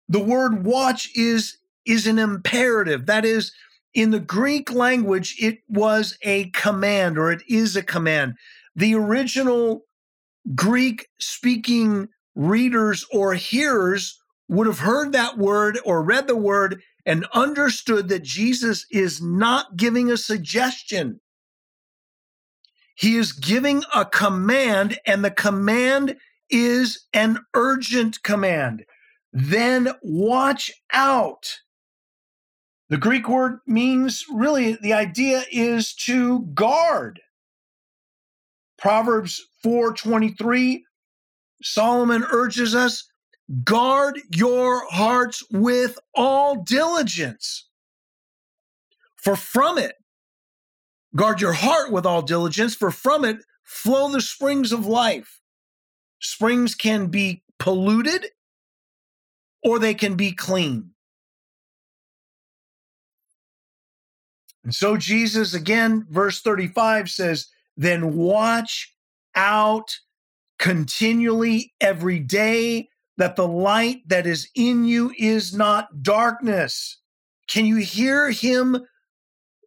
the 0.07 0.23
word 0.23 0.63
watch 0.63 1.09
is, 1.13 1.57
is 1.85 2.07
an 2.07 2.19
imperative. 2.19 3.05
That 3.05 3.25
is, 3.25 3.51
in 3.93 4.11
the 4.11 4.19
Greek 4.19 4.71
language, 4.71 5.35
it 5.39 5.59
was 5.67 6.17
a 6.21 6.49
command 6.51 7.17
or 7.17 7.31
it 7.31 7.41
is 7.47 7.75
a 7.75 7.83
command. 7.83 8.35
The 8.75 8.95
original 8.95 9.81
Greek 10.55 11.07
speaking 11.19 12.09
readers 12.35 13.05
or 13.11 13.33
hearers 13.33 14.19
would 14.47 14.67
have 14.67 14.79
heard 14.79 15.11
that 15.11 15.37
word 15.37 15.79
or 15.85 16.03
read 16.03 16.27
the 16.27 16.35
word 16.35 16.81
and 17.05 17.25
understood 17.33 18.09
that 18.09 18.23
Jesus 18.23 18.85
is 18.91 19.21
not 19.21 19.75
giving 19.75 20.11
a 20.11 20.17
suggestion. 20.17 21.19
He 22.95 23.15
is 23.15 23.31
giving 23.31 23.83
a 23.95 24.03
command, 24.03 24.99
and 25.05 25.23
the 25.23 25.31
command 25.31 26.17
is 26.49 27.07
an 27.13 27.39
urgent 27.53 28.21
command. 28.23 28.83
Then 29.31 29.93
watch 30.01 30.71
out. 30.91 31.59
The 32.89 32.97
Greek 32.97 33.29
word 33.29 33.59
means 33.67 34.25
really 34.33 34.73
the 34.73 34.93
idea 34.93 35.43
is 35.51 35.93
to 36.05 36.39
guard. 36.53 37.21
Proverbs 38.79 39.41
4:23 39.63 40.83
Solomon 41.61 42.23
urges 42.23 42.73
us 42.73 43.11
guard 43.63 44.19
your 44.33 44.89
hearts 44.89 45.43
with 45.51 45.99
all 46.15 46.63
diligence. 46.63 47.67
For 49.15 49.35
from 49.35 49.77
it 49.77 49.95
guard 51.15 51.41
your 51.41 51.53
heart 51.53 51.91
with 51.91 52.05
all 52.05 52.21
diligence 52.21 52.75
for 52.75 52.91
from 52.91 53.25
it 53.25 53.43
flow 53.63 54.09
the 54.09 54.21
springs 54.21 54.71
of 54.71 54.85
life. 54.85 55.41
Springs 56.19 56.73
can 56.73 57.07
be 57.07 57.43
polluted 57.59 58.27
or 59.63 59.77
they 59.77 59.93
can 59.93 60.15
be 60.15 60.31
clean. 60.31 60.91
And 64.63 64.73
so 64.75 64.97
Jesus, 64.97 65.53
again, 65.53 66.05
verse 66.09 66.41
35 66.41 67.09
says, 67.09 67.47
Then 67.77 68.15
watch 68.15 68.93
out 69.35 69.99
continually 70.57 71.73
every 71.79 72.19
day 72.19 72.89
that 73.17 73.35
the 73.35 73.47
light 73.47 74.01
that 74.07 74.25
is 74.25 74.49
in 74.55 74.85
you 74.85 75.13
is 75.17 75.53
not 75.53 76.03
darkness. 76.03 76.99
Can 77.47 77.65
you 77.65 77.77
hear 77.77 78.31
him 78.31 78.85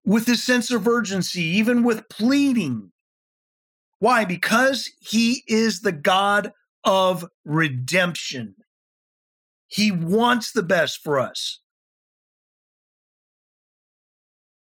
with 0.05 0.27
his 0.27 0.43
sense 0.43 0.71
of 0.71 0.87
urgency, 0.87 1.43
even 1.43 1.83
with 1.83 2.09
pleading? 2.09 2.93
Why? 3.99 4.25
Because 4.25 4.91
he 5.01 5.43
is 5.47 5.81
the 5.81 5.93
God 5.93 6.53
of 6.85 7.29
redemption. 7.45 8.57
He 9.69 9.91
wants 9.91 10.53
the 10.53 10.63
best 10.63 11.03
for 11.03 11.19
us. 11.19 11.61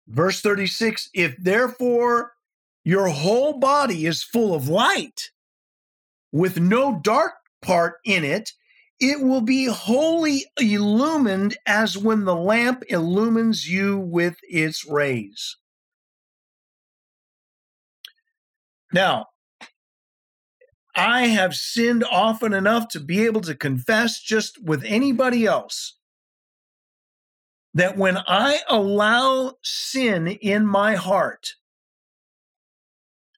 Verse 0.08 0.40
36 0.40 1.10
If 1.14 1.36
therefore 1.36 2.32
your 2.84 3.08
whole 3.08 3.58
body 3.58 4.06
is 4.06 4.22
full 4.22 4.54
of 4.54 4.68
light, 4.68 5.30
with 6.32 6.60
no 6.60 7.00
dark 7.02 7.34
part 7.62 7.94
in 8.04 8.25
it, 8.25 8.52
it 9.00 9.20
will 9.20 9.40
be 9.40 9.66
wholly 9.66 10.46
illumined 10.58 11.56
as 11.66 11.98
when 11.98 12.25
the 12.25 12.36
lamp 12.36 12.84
illumines 12.88 13.68
you 13.68 13.98
with 13.98 14.36
its 14.42 14.86
rays. 14.86 15.56
Now, 18.92 19.26
I 20.94 21.26
have 21.26 21.54
sinned 21.54 22.04
often 22.04 22.54
enough 22.54 22.88
to 22.88 23.00
be 23.00 23.26
able 23.26 23.42
to 23.42 23.54
confess 23.54 24.22
just 24.22 24.62
with 24.62 24.82
anybody 24.84 25.44
else 25.44 25.96
that 27.76 27.99
when 27.99 28.16
I 28.26 28.61
allow 28.71 29.52
sin 29.62 30.28
in 30.28 30.66
my 30.66 30.95
heart, 30.95 31.56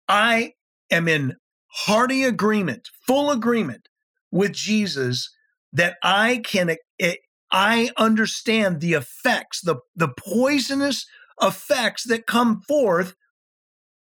I 0.08 0.54
am 0.92 1.08
in 1.08 1.38
hearty 1.70 2.24
agreement, 2.24 2.88
full 3.08 3.32
agreement 3.32 3.90
with 4.30 4.54
Jesus 4.54 5.34
that 5.74 5.98
I 6.04 6.42
can 6.46 6.76
eh, 7.00 7.16
I 7.52 7.90
understand 7.98 8.80
the 8.80 8.94
effects, 8.94 9.62
the, 9.62 9.78
the 9.96 10.10
poisonous 10.10 11.08
effects 11.42 12.04
that 12.04 12.28
come 12.28 12.62
forth 12.62 13.16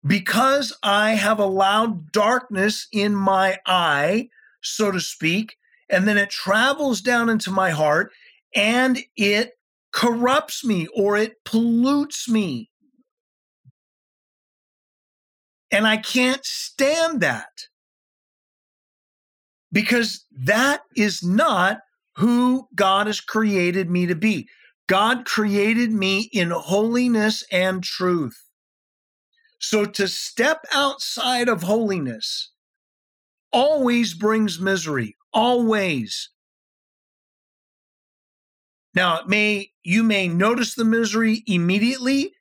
because 0.04 0.76
I 0.82 1.12
have 1.12 1.38
allowed 1.38 2.12
darkness 2.12 2.88
in 2.92 3.16
my 3.16 3.60
eye, 3.68 4.30
so 4.62 4.90
to 4.90 5.00
speak, 5.00 5.58
and 5.88 6.08
then 6.08 6.18
it 6.18 6.32
travels 6.32 7.02
down 7.02 7.30
into 7.30 7.52
my 7.52 7.70
heart 7.70 8.12
and 8.56 8.98
it 9.18 9.55
corrupts 9.96 10.64
me 10.64 10.88
or 10.94 11.18
it 11.18 11.44
pollutes 11.46 12.28
me. 12.30 12.70
And 15.72 15.88
I 15.88 15.98
can't 15.98 16.46
stand 16.46 17.22
that 17.22 17.50
because 19.72 20.26
that 20.38 20.82
is 20.96 21.24
not 21.24 21.80
who 22.18 22.68
God 22.76 23.08
has 23.08 23.22
created 23.22 23.90
me 23.90 24.06
to 24.06 24.16
be. 24.16 24.48
God 24.88 25.26
created 25.26 25.92
me 25.92 26.30
in 26.32 26.52
holiness 26.52 27.44
and 27.52 27.82
truth. 27.82 28.38
So 29.60 29.86
to 29.86 30.08
step 30.10 30.66
outside 30.74 31.48
of 31.48 31.64
holiness 31.64 32.52
always 33.52 34.14
brings 34.14 34.60
misery, 34.60 35.16
always. 35.34 36.30
Now, 38.96 39.20
it 39.20 39.28
may 39.28 39.72
you 39.84 40.04
may 40.04 40.28
notice 40.28 40.74
the 40.74 40.86
misery 40.86 41.44
immediately, 41.46 42.34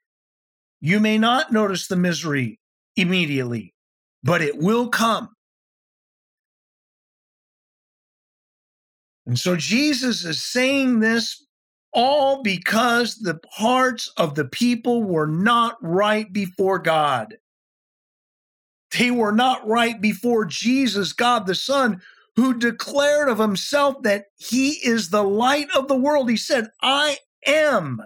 you 0.81 1.01
may 1.01 1.19
not 1.19 1.53
notice 1.53 1.88
the 1.88 1.97
misery 1.97 2.61
immediately, 2.97 3.75
but 4.23 4.40
it 4.40 4.59
will 4.59 4.88
come. 4.88 5.31
And 9.27 9.38
so 9.38 9.57
Jesus 9.57 10.25
is 10.25 10.43
saying 10.43 11.01
this 11.01 11.45
all 11.93 12.43
because 12.43 13.17
the 13.17 13.40
hearts 13.53 14.12
of 14.17 14.35
the 14.35 14.45
people 14.45 15.03
were 15.03 15.27
not 15.27 15.77
right 15.81 16.31
before 16.33 16.79
God. 16.79 17.37
They 18.99 19.11
were 19.11 19.33
not 19.33 19.67
right 19.67 20.01
before 20.01 20.45
Jesus, 20.45 21.12
God 21.12 21.47
the 21.47 21.55
Son, 21.55 22.01
who 22.37 22.55
declared 22.55 23.29
of 23.29 23.38
himself 23.38 24.03
that 24.03 24.27
he 24.37 24.70
is 24.85 25.11
the 25.11 25.23
light 25.23 25.68
of 25.75 25.88
the 25.88 25.97
world. 25.97 26.29
He 26.29 26.37
said, 26.37 26.68
I 26.83 27.18
am 27.47 28.01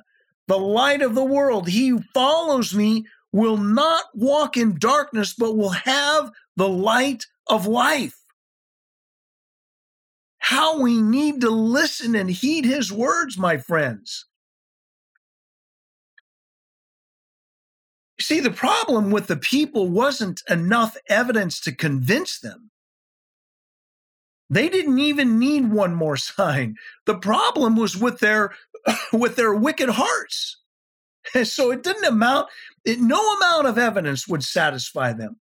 the 0.46 0.58
light 0.58 1.02
of 1.02 1.14
the 1.14 1.24
world. 1.24 1.68
He 1.68 1.88
who 1.88 2.02
follows 2.14 2.74
me 2.74 3.06
will 3.32 3.56
not 3.56 4.04
walk 4.14 4.56
in 4.56 4.78
darkness, 4.78 5.34
but 5.34 5.56
will 5.56 5.70
have 5.70 6.30
the 6.56 6.68
light 6.68 7.26
of 7.46 7.66
life. 7.66 8.16
How 10.38 10.80
we 10.80 11.00
need 11.00 11.40
to 11.42 11.50
listen 11.50 12.14
and 12.14 12.30
heed 12.30 12.64
his 12.64 12.92
words, 12.92 13.36
my 13.36 13.58
friends. 13.58 14.26
See, 18.20 18.40
the 18.40 18.50
problem 18.50 19.10
with 19.10 19.26
the 19.26 19.36
people 19.36 19.88
wasn't 19.88 20.42
enough 20.48 20.96
evidence 21.08 21.60
to 21.60 21.72
convince 21.72 22.40
them. 22.40 22.70
They 24.50 24.68
didn't 24.68 24.98
even 24.98 25.38
need 25.38 25.70
one 25.70 25.94
more 25.94 26.16
sign. 26.16 26.76
The 27.06 27.18
problem 27.18 27.76
was 27.76 27.96
with 27.96 28.20
their 28.20 28.54
with 29.12 29.36
their 29.36 29.54
wicked 29.54 29.90
hearts. 29.90 30.56
so 31.44 31.70
it 31.70 31.82
didn't 31.82 32.04
amount 32.04 32.48
it, 32.84 33.00
no 33.00 33.20
amount 33.36 33.66
of 33.66 33.78
evidence 33.78 34.26
would 34.26 34.42
satisfy 34.42 35.12
them. 35.12 35.36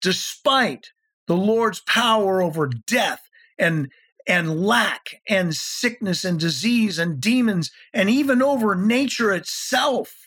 Despite 0.00 0.92
the 1.26 1.36
Lord's 1.36 1.80
power 1.80 2.42
over 2.42 2.66
death 2.66 3.28
and 3.58 3.90
and 4.26 4.64
lack 4.64 5.20
and 5.28 5.54
sickness 5.54 6.24
and 6.24 6.40
disease 6.40 6.98
and 6.98 7.20
demons 7.20 7.70
and 7.92 8.08
even 8.08 8.42
over 8.42 8.74
nature 8.74 9.32
itself. 9.32 10.23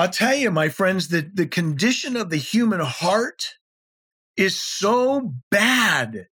I'll 0.00 0.08
tell 0.08 0.34
you, 0.34 0.50
my 0.50 0.70
friends, 0.70 1.08
that 1.08 1.36
the 1.36 1.46
condition 1.46 2.16
of 2.16 2.30
the 2.30 2.38
human 2.38 2.80
heart 2.80 3.56
is 4.34 4.56
so 4.56 5.34
bad. 5.50 6.28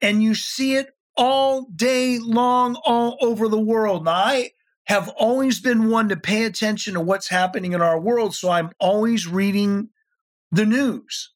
And 0.00 0.22
you 0.22 0.34
see 0.34 0.76
it 0.76 0.88
all 1.14 1.66
day 1.76 2.18
long, 2.18 2.76
all 2.86 3.18
over 3.20 3.48
the 3.48 3.60
world. 3.60 4.06
Now, 4.06 4.12
I 4.12 4.52
have 4.84 5.10
always 5.10 5.60
been 5.60 5.90
one 5.90 6.08
to 6.08 6.16
pay 6.16 6.44
attention 6.44 6.94
to 6.94 7.02
what's 7.02 7.28
happening 7.28 7.74
in 7.74 7.82
our 7.82 8.00
world. 8.00 8.34
So 8.34 8.48
I'm 8.48 8.70
always 8.80 9.26
reading 9.26 9.90
the 10.50 10.64
news. 10.64 11.34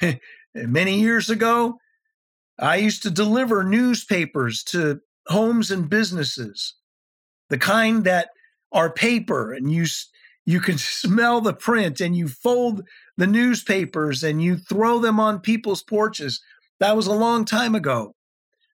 Many 0.54 1.00
years 1.00 1.28
ago, 1.28 1.78
I 2.56 2.76
used 2.76 3.02
to 3.02 3.10
deliver 3.10 3.64
newspapers 3.64 4.62
to 4.68 5.00
homes 5.26 5.72
and 5.72 5.90
businesses, 5.90 6.76
the 7.50 7.58
kind 7.58 8.04
that 8.04 8.28
are 8.70 8.92
paper 8.92 9.52
and 9.52 9.72
you 9.72 9.86
you 10.46 10.60
can 10.60 10.78
smell 10.78 11.40
the 11.40 11.52
print 11.52 12.00
and 12.00 12.16
you 12.16 12.28
fold 12.28 12.82
the 13.16 13.26
newspapers 13.26 14.22
and 14.22 14.40
you 14.40 14.56
throw 14.56 15.00
them 15.00 15.18
on 15.18 15.40
people's 15.40 15.82
porches. 15.82 16.40
That 16.78 16.96
was 16.96 17.08
a 17.08 17.12
long 17.12 17.44
time 17.44 17.74
ago. 17.74 18.14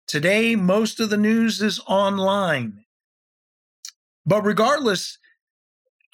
Today, 0.07 0.57
most 0.57 0.99
of 0.99 1.11
the 1.11 1.19
news 1.19 1.61
is 1.61 1.81
online. 1.87 2.85
But 4.25 4.45
regardless, 4.45 5.19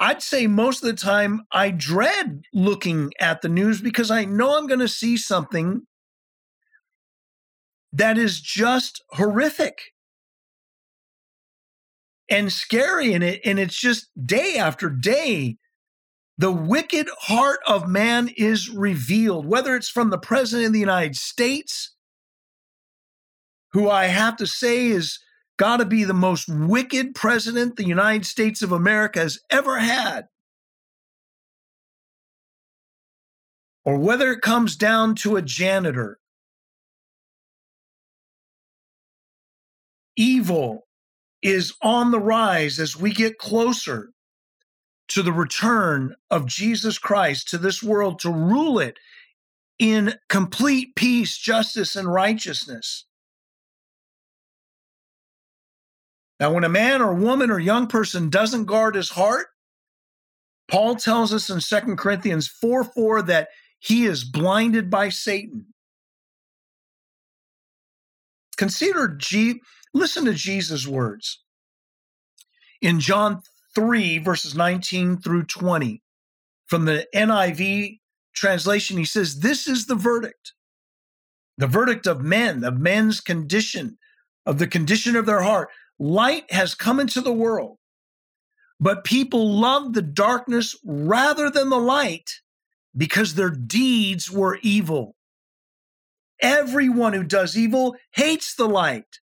I'd 0.00 0.22
say 0.22 0.48
most 0.48 0.82
of 0.82 0.88
the 0.88 1.00
time 1.00 1.42
I 1.52 1.70
dread 1.70 2.42
looking 2.52 3.12
at 3.20 3.40
the 3.40 3.48
news 3.48 3.80
because 3.80 4.10
I 4.10 4.24
know 4.24 4.58
I'm 4.58 4.66
going 4.66 4.80
to 4.80 4.88
see 4.88 5.16
something 5.16 5.82
that 7.92 8.18
is 8.18 8.40
just 8.40 9.04
horrific 9.10 9.93
and 12.30 12.52
scary 12.52 13.12
and 13.12 13.22
it 13.22 13.40
and 13.44 13.58
it's 13.58 13.78
just 13.78 14.08
day 14.26 14.56
after 14.56 14.88
day 14.88 15.58
the 16.36 16.52
wicked 16.52 17.08
heart 17.20 17.60
of 17.66 17.88
man 17.88 18.28
is 18.36 18.68
revealed, 18.68 19.46
whether 19.46 19.76
it's 19.76 19.88
from 19.88 20.10
the 20.10 20.18
president 20.18 20.68
of 20.68 20.72
the 20.72 20.80
United 20.80 21.16
States, 21.16 21.94
who 23.72 23.88
I 23.88 24.06
have 24.06 24.36
to 24.38 24.46
say 24.46 24.86
is 24.86 25.18
got 25.56 25.76
to 25.76 25.84
be 25.84 26.02
the 26.02 26.12
most 26.12 26.48
wicked 26.48 27.14
president 27.14 27.76
the 27.76 27.86
United 27.86 28.26
States 28.26 28.62
of 28.62 28.72
America 28.72 29.20
has 29.20 29.38
ever 29.50 29.78
had. 29.78 30.24
Or 33.84 33.98
whether 33.98 34.32
it 34.32 34.40
comes 34.40 34.76
down 34.76 35.14
to 35.16 35.36
a 35.36 35.42
janitor. 35.42 36.18
Evil 40.16 40.86
is 41.44 41.74
on 41.82 42.10
the 42.10 42.18
rise 42.18 42.80
as 42.80 42.96
we 42.96 43.12
get 43.12 43.38
closer 43.38 44.10
to 45.08 45.22
the 45.22 45.32
return 45.32 46.16
of 46.30 46.46
Jesus 46.46 46.98
Christ 46.98 47.48
to 47.50 47.58
this 47.58 47.82
world 47.82 48.18
to 48.20 48.30
rule 48.30 48.78
it 48.78 48.98
in 49.78 50.14
complete 50.30 50.96
peace, 50.96 51.36
justice, 51.36 51.94
and 51.94 52.10
righteousness. 52.10 53.04
Now, 56.40 56.52
when 56.52 56.64
a 56.64 56.68
man 56.68 57.02
or 57.02 57.14
woman 57.14 57.50
or 57.50 57.58
young 57.58 57.86
person 57.88 58.30
doesn't 58.30 58.64
guard 58.64 58.94
his 58.94 59.10
heart, 59.10 59.48
Paul 60.68 60.96
tells 60.96 61.32
us 61.32 61.50
in 61.50 61.60
2 61.60 61.96
Corinthians 61.96 62.48
4 62.48 62.84
4 62.84 63.22
that 63.22 63.48
he 63.80 64.06
is 64.06 64.24
blinded 64.24 64.88
by 64.88 65.10
Satan. 65.10 65.66
Consider 68.56 69.08
G, 69.08 69.60
listen 69.94 70.24
to 70.26 70.34
Jesus' 70.34 70.86
words. 70.86 71.42
In 72.82 73.00
John 73.00 73.40
3, 73.74 74.18
verses 74.18 74.54
19 74.54 75.18
through 75.18 75.44
20, 75.44 76.02
from 76.66 76.84
the 76.84 77.06
NIV 77.14 78.00
translation, 78.34 78.98
he 78.98 79.04
says, 79.04 79.40
This 79.40 79.66
is 79.66 79.86
the 79.86 79.94
verdict. 79.94 80.52
The 81.56 81.66
verdict 81.66 82.06
of 82.06 82.20
men, 82.20 82.64
of 82.64 82.78
men's 82.78 83.20
condition, 83.20 83.96
of 84.44 84.58
the 84.58 84.66
condition 84.66 85.16
of 85.16 85.24
their 85.24 85.42
heart. 85.42 85.68
Light 85.98 86.52
has 86.52 86.74
come 86.74 86.98
into 86.98 87.20
the 87.20 87.32
world, 87.32 87.78
but 88.80 89.04
people 89.04 89.52
loved 89.52 89.94
the 89.94 90.02
darkness 90.02 90.76
rather 90.84 91.48
than 91.48 91.70
the 91.70 91.78
light 91.78 92.40
because 92.96 93.34
their 93.34 93.50
deeds 93.50 94.30
were 94.30 94.58
evil. 94.62 95.14
Everyone 96.40 97.12
who 97.12 97.22
does 97.22 97.56
evil 97.56 97.94
hates 98.10 98.56
the 98.56 98.68
light 98.68 99.20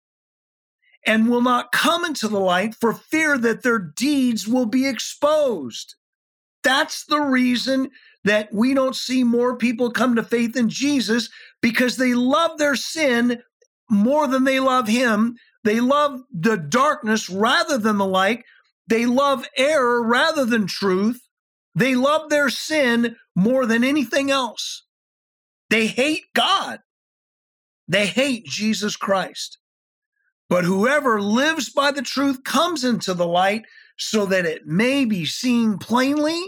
and 1.06 1.30
will 1.30 1.42
not 1.42 1.72
come 1.72 2.06
into 2.06 2.28
the 2.28 2.40
light 2.40 2.76
for 2.76 2.94
fear 2.94 3.38
that 3.38 3.64
their 3.64 3.80
deeds 3.80 4.48
will 4.48 4.66
be 4.66 4.88
exposed. 4.88 5.96
That's 6.64 7.06
the 7.06 7.22
reason 7.22 7.90
that 8.26 8.54
we 8.54 8.74
don't 8.74 8.96
see 8.96 9.24
more 9.24 9.56
people 9.56 9.92
come 9.92 10.16
to 10.16 10.24
faith 10.24 10.56
in 10.56 10.70
Jesus 10.70 11.30
because 11.62 11.98
they 11.98 12.14
love 12.14 12.58
their 12.58 12.76
sin 12.76 13.42
more 13.90 14.28
than 14.28 14.44
they 14.44 14.60
love 14.60 14.88
Him. 14.88 15.38
They 15.64 15.80
love 15.80 16.22
the 16.32 16.58
darkness 16.58 17.30
rather 17.30 17.78
than 17.78 17.98
the 17.98 18.06
light. 18.06 18.44
They 18.88 19.06
love 19.06 19.46
error 19.58 20.04
rather 20.04 20.46
than 20.46 20.68
truth. 20.68 21.22
They 21.76 21.96
love 21.96 22.30
their 22.30 22.50
sin 22.50 23.16
more 23.36 23.66
than 23.66 23.84
anything 23.84 24.32
else. 24.32 24.84
They 25.70 25.88
hate 25.88 26.26
God. 26.34 26.80
They 27.88 28.08
hate 28.08 28.46
Jesus 28.46 28.96
Christ. 28.96 29.60
But 30.50 30.66
whoever 30.66 31.22
lives 31.22 31.70
by 31.70 31.92
the 31.92 32.02
truth 32.02 32.44
comes 32.44 32.84
into 32.84 33.14
the 33.14 33.28
light 33.28 33.66
so 33.98 34.26
that 34.26 34.46
it 34.46 34.66
may 34.66 35.06
be 35.06 35.26
seen 35.26 35.78
plainly 35.78 36.42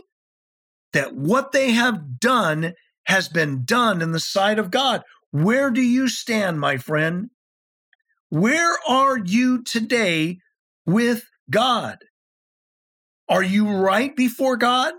that 0.94 1.16
what 1.16 1.52
they 1.52 1.72
have 1.72 2.20
done 2.20 2.74
has 3.06 3.30
been 3.30 3.64
done 3.64 4.02
in 4.02 4.12
the 4.12 4.20
sight 4.20 4.58
of 4.58 4.72
God. 4.72 5.04
Where 5.32 5.70
do 5.70 5.82
you 5.82 6.08
stand, 6.08 6.60
my 6.60 6.78
friend? 6.78 7.30
Where 8.30 8.78
are 8.88 9.18
you 9.18 9.64
today 9.64 10.40
with 10.86 11.26
God? 11.50 12.00
Are 13.30 13.44
you 13.44 13.70
right 13.70 14.16
before 14.16 14.58
God? 14.58 14.94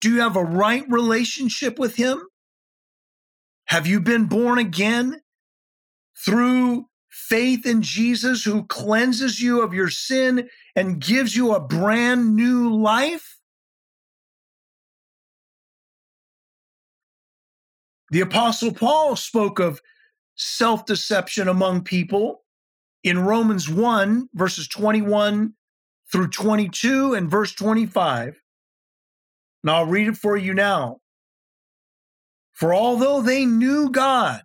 Do 0.00 0.10
you 0.10 0.20
have 0.20 0.36
a 0.36 0.44
right 0.44 0.84
relationship 0.88 1.78
with 1.78 1.96
Him? 1.96 2.22
Have 3.66 3.86
you 3.86 4.00
been 4.00 4.26
born 4.26 4.58
again 4.58 5.20
through 6.24 6.86
faith 7.12 7.66
in 7.66 7.82
Jesus 7.82 8.42
who 8.42 8.64
cleanses 8.64 9.40
you 9.40 9.60
of 9.60 9.74
your 9.74 9.90
sin 9.90 10.48
and 10.74 10.98
gives 10.98 11.36
you 11.36 11.54
a 11.54 11.60
brand 11.60 12.34
new 12.34 12.74
life? 12.74 13.38
The 18.10 18.20
Apostle 18.20 18.72
Paul 18.72 19.16
spoke 19.16 19.58
of 19.58 19.80
self 20.34 20.86
deception 20.86 21.48
among 21.48 21.84
people 21.84 22.44
in 23.04 23.18
Romans 23.18 23.68
1, 23.68 24.28
verses 24.34 24.66
21 24.68 25.54
through 26.10 26.28
22 26.28 27.14
and 27.14 27.30
verse 27.30 27.52
25. 27.52 28.40
And 29.62 29.70
I'll 29.70 29.86
read 29.86 30.08
it 30.08 30.16
for 30.16 30.36
you 30.36 30.54
now. 30.54 30.98
For 32.52 32.74
although 32.74 33.22
they 33.22 33.44
knew 33.46 33.90
God, 33.90 34.42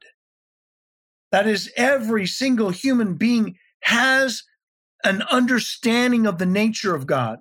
that 1.31 1.47
is, 1.47 1.71
every 1.75 2.25
single 2.25 2.69
human 2.69 3.15
being 3.15 3.57
has 3.81 4.43
an 5.03 5.21
understanding 5.23 6.25
of 6.25 6.37
the 6.37 6.45
nature 6.45 6.95
of 6.95 7.07
God. 7.07 7.39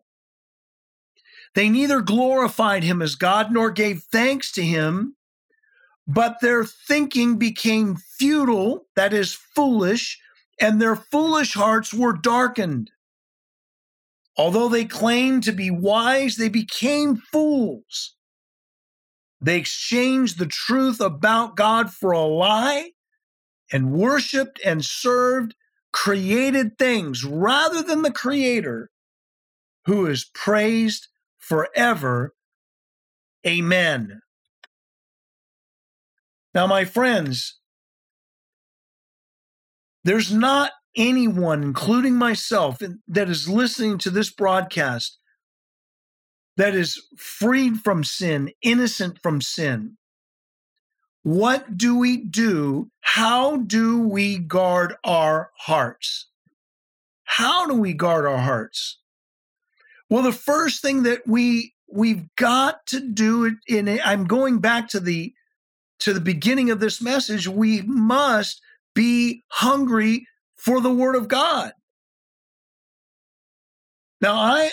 They 1.54 1.68
neither 1.68 2.00
glorified 2.00 2.82
him 2.84 3.00
as 3.00 3.14
God 3.14 3.52
nor 3.52 3.70
gave 3.70 4.02
thanks 4.12 4.52
to 4.52 4.62
him, 4.62 5.16
but 6.06 6.40
their 6.40 6.64
thinking 6.64 7.38
became 7.38 7.96
futile, 7.96 8.86
that 8.94 9.12
is, 9.12 9.32
foolish, 9.32 10.20
and 10.60 10.80
their 10.80 10.96
foolish 10.96 11.54
hearts 11.54 11.94
were 11.94 12.12
darkened. 12.12 12.90
Although 14.36 14.68
they 14.68 14.84
claimed 14.84 15.44
to 15.44 15.52
be 15.52 15.70
wise, 15.70 16.36
they 16.36 16.50
became 16.50 17.16
fools. 17.16 18.14
They 19.40 19.58
exchanged 19.58 20.38
the 20.38 20.46
truth 20.46 21.00
about 21.00 21.56
God 21.56 21.90
for 21.90 22.12
a 22.12 22.20
lie 22.20 22.90
and 23.72 23.92
worshiped 23.92 24.60
and 24.64 24.84
served 24.84 25.54
created 25.92 26.78
things 26.78 27.24
rather 27.24 27.82
than 27.82 28.02
the 28.02 28.12
Creator 28.12 28.90
who 29.86 30.06
is 30.06 30.30
praised 30.34 31.08
forever. 31.38 32.34
Amen. 33.46 34.20
Now, 36.54 36.66
my 36.66 36.84
friends, 36.84 37.58
there's 40.04 40.32
not 40.32 40.72
anyone, 40.96 41.62
including 41.62 42.14
myself, 42.14 42.78
that 43.08 43.28
is 43.28 43.48
listening 43.48 43.98
to 43.98 44.10
this 44.10 44.30
broadcast 44.30 45.18
that 46.56 46.74
is 46.74 47.00
freed 47.16 47.80
from 47.80 48.02
sin, 48.02 48.50
innocent 48.62 49.18
from 49.22 49.40
sin. 49.40 49.96
What 51.26 51.76
do 51.76 51.98
we 51.98 52.18
do? 52.18 52.88
How 53.00 53.56
do 53.56 54.00
we 54.00 54.38
guard 54.38 54.94
our 55.02 55.50
hearts? 55.58 56.26
How 57.24 57.66
do 57.66 57.74
we 57.74 57.94
guard 57.94 58.26
our 58.26 58.38
hearts? 58.38 59.00
Well, 60.08 60.22
the 60.22 60.30
first 60.30 60.82
thing 60.82 61.02
that 61.02 61.26
we 61.26 61.74
we've 61.92 62.32
got 62.36 62.86
to 62.86 63.00
do 63.00 63.44
it 63.44 63.54
in 63.66 63.88
I'm 64.04 64.28
going 64.28 64.60
back 64.60 64.86
to 64.90 65.00
the 65.00 65.34
to 65.98 66.12
the 66.12 66.20
beginning 66.20 66.70
of 66.70 66.78
this 66.78 67.02
message, 67.02 67.48
we 67.48 67.82
must 67.82 68.60
be 68.94 69.42
hungry 69.48 70.28
for 70.54 70.80
the 70.80 70.94
word 70.94 71.16
of 71.16 71.26
God. 71.26 71.72
Now, 74.20 74.36
I 74.36 74.70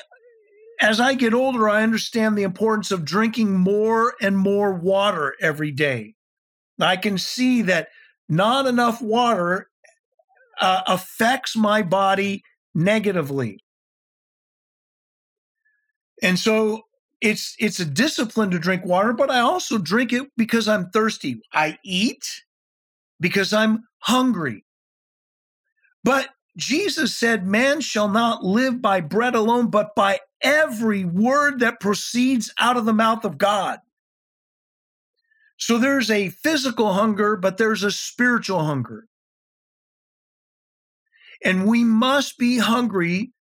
as 0.80 1.00
I 1.00 1.16
get 1.16 1.34
older, 1.34 1.68
I 1.68 1.82
understand 1.82 2.38
the 2.38 2.44
importance 2.44 2.92
of 2.92 3.06
drinking 3.06 3.58
more 3.58 4.13
and 4.22 4.38
more 4.38 4.72
water 4.72 5.34
every 5.42 5.72
day. 5.72 6.13
I 6.80 6.98
can 6.98 7.18
see 7.18 7.62
that 7.64 7.90
not 8.30 8.66
enough 8.66 9.02
water 9.02 9.70
uh, 10.60 10.82
affects 10.88 11.56
my 11.56 11.82
body 11.82 12.44
negatively. 12.74 13.60
And 16.22 16.40
so 16.40 16.84
it's 17.22 17.56
it's 17.60 17.80
a 17.80 17.86
discipline 17.86 18.52
to 18.52 18.60
drink 18.60 18.86
water, 18.86 19.14
but 19.14 19.30
I 19.30 19.40
also 19.40 19.78
drink 19.78 20.14
it 20.14 20.30
because 20.38 20.68
I'm 20.68 20.90
thirsty. 20.90 21.42
I 21.54 21.78
eat 21.84 22.26
because 23.20 23.54
I'm 23.54 23.84
hungry. 24.00 24.66
But 26.04 26.30
Jesus 26.58 27.16
said, 27.16 27.48
Man 27.48 27.82
shall 27.82 28.10
not 28.10 28.44
live 28.44 28.82
by 28.82 29.02
bread 29.02 29.36
alone, 29.36 29.68
but 29.70 29.96
by 29.96 30.20
every 30.42 31.06
word 31.06 31.60
that 31.62 31.80
proceeds 31.80 32.54
out 32.60 32.78
of 32.78 32.86
the 32.86 32.94
mouth 32.94 33.26
of 33.26 33.38
God. 33.38 33.80
So 35.58 35.78
there's 35.78 36.12
a 36.12 36.30
physical 36.30 36.94
hunger, 36.94 37.36
but 37.36 37.58
there's 37.58 37.84
a 37.84 37.92
spiritual 37.92 38.63
hunger. 38.63 39.08
And 41.44 41.68
we 41.68 41.84
must 41.84 42.38
be 42.38 42.58
hungry 42.58 43.34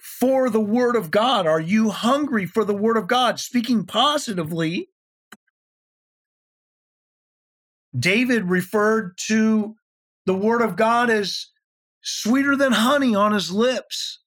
for 0.00 0.50
the 0.50 0.60
Word 0.60 0.96
of 0.96 1.10
God? 1.10 1.46
Are 1.46 1.60
you 1.60 1.90
hungry 1.90 2.46
for 2.46 2.64
the 2.64 2.74
Word 2.74 2.96
of 2.96 3.06
God? 3.06 3.38
Speaking 3.38 3.84
positively, 3.84 4.88
David 7.96 8.44
referred 8.44 9.16
to 9.26 9.76
the 10.26 10.34
Word 10.34 10.62
of 10.62 10.76
God 10.76 11.10
as 11.10 11.46
sweeter 12.02 12.56
than 12.56 12.72
honey 12.72 13.14
on 13.14 13.32
his 13.32 13.50
lips. 13.50 14.20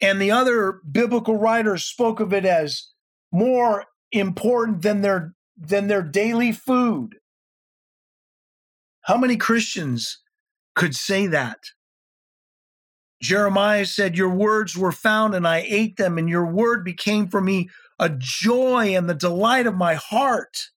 And 0.00 0.20
the 0.20 0.30
other 0.30 0.80
biblical 0.90 1.36
writers 1.36 1.84
spoke 1.84 2.20
of 2.20 2.32
it 2.32 2.44
as 2.44 2.88
more 3.32 3.84
important 4.12 4.82
than 4.82 5.02
their 5.02 5.34
than 5.56 5.88
their 5.88 6.02
daily 6.02 6.52
food. 6.52 7.16
How 9.02 9.16
many 9.16 9.36
Christians 9.36 10.18
could 10.74 10.94
say 10.94 11.26
that? 11.26 11.58
Jeremiah 13.20 13.84
said, 13.84 14.16
Your 14.16 14.30
words 14.30 14.76
were 14.76 14.92
found, 14.92 15.34
and 15.34 15.46
I 15.46 15.64
ate 15.66 15.96
them, 15.96 16.16
and 16.16 16.28
your 16.28 16.46
word 16.46 16.84
became 16.84 17.28
for 17.28 17.40
me 17.40 17.68
a 17.98 18.08
joy 18.08 18.96
and 18.96 19.08
the 19.08 19.14
delight 19.14 19.66
of 19.66 19.76
my 19.76 19.94
heart. 19.94 20.70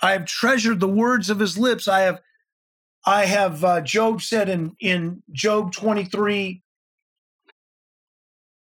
I 0.00 0.12
have 0.12 0.24
treasured 0.24 0.80
the 0.80 0.88
words 0.88 1.30
of 1.30 1.38
his 1.38 1.56
lips. 1.56 1.86
I 1.86 2.00
have, 2.00 2.20
I 3.06 3.26
have, 3.26 3.62
uh, 3.62 3.80
Job 3.80 4.20
said 4.20 4.48
in, 4.48 4.74
in 4.80 5.22
Job 5.30 5.72
23, 5.72 6.60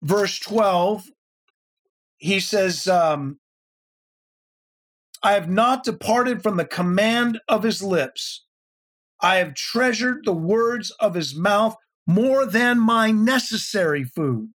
verse 0.03 0.39
12, 0.39 1.09
he 2.17 2.41
says, 2.41 2.87
um, 2.87 3.39
I 5.23 5.33
have 5.33 5.49
not 5.49 5.85
departed 5.85 6.43
from 6.43 6.57
the 6.57 6.65
command 6.65 7.41
of 7.49 7.63
his 7.63 7.83
lips. 7.83 8.45
I 9.21 9.37
have 9.37 9.55
treasured 9.55 10.25
the 10.25 10.33
words 10.33 10.91
of 10.93 11.15
his 11.15 11.35
mouth 11.35 11.77
more 12.07 12.47
than 12.47 12.81
my 12.81 13.11
necessary 13.11 14.05
food. 14.05 14.51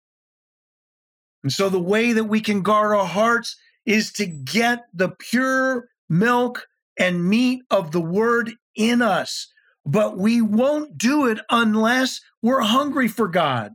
And 1.44 1.52
so, 1.52 1.70
the 1.70 1.80
way 1.80 2.14
that 2.14 2.24
we 2.24 2.42
can 2.42 2.64
guard 2.64 2.96
our 2.96 3.06
hearts 3.06 3.56
is 3.86 4.12
to 4.14 4.26
get 4.26 4.86
the 4.94 5.10
pure 5.10 5.90
milk 6.10 6.66
and 6.98 7.30
meat 7.30 7.62
of 7.70 7.92
the 7.92 8.02
word 8.02 8.54
in 8.76 9.02
us. 9.04 9.52
But 9.86 10.18
we 10.18 10.42
won't 10.42 10.98
do 10.98 11.28
it 11.28 11.40
unless 11.52 12.20
we're 12.42 12.62
hungry 12.62 13.08
for 13.08 13.28
God. 13.28 13.74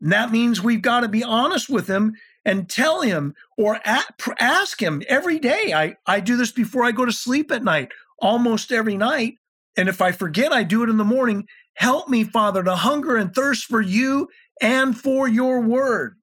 And 0.00 0.12
that 0.12 0.30
means 0.30 0.62
we've 0.62 0.82
got 0.82 1.00
to 1.00 1.08
be 1.08 1.22
honest 1.22 1.68
with 1.68 1.88
Him 1.88 2.14
and 2.44 2.68
tell 2.68 3.02
Him 3.02 3.34
or 3.56 3.80
ask 3.84 4.80
Him 4.80 5.02
every 5.08 5.38
day. 5.38 5.72
I, 5.74 5.96
I 6.06 6.20
do 6.20 6.36
this 6.36 6.52
before 6.52 6.84
I 6.84 6.92
go 6.92 7.04
to 7.04 7.12
sleep 7.12 7.50
at 7.50 7.64
night, 7.64 7.92
almost 8.18 8.72
every 8.72 8.96
night. 8.96 9.34
And 9.76 9.88
if 9.88 10.00
I 10.00 10.12
forget, 10.12 10.52
I 10.52 10.62
do 10.62 10.82
it 10.82 10.90
in 10.90 10.96
the 10.96 11.04
morning. 11.04 11.46
Help 11.74 12.08
me, 12.08 12.24
Father, 12.24 12.62
to 12.62 12.76
hunger 12.76 13.16
and 13.16 13.34
thirst 13.34 13.64
for 13.64 13.80
you 13.80 14.28
and 14.60 14.96
for 14.98 15.28
your 15.28 15.60
word 15.60 16.16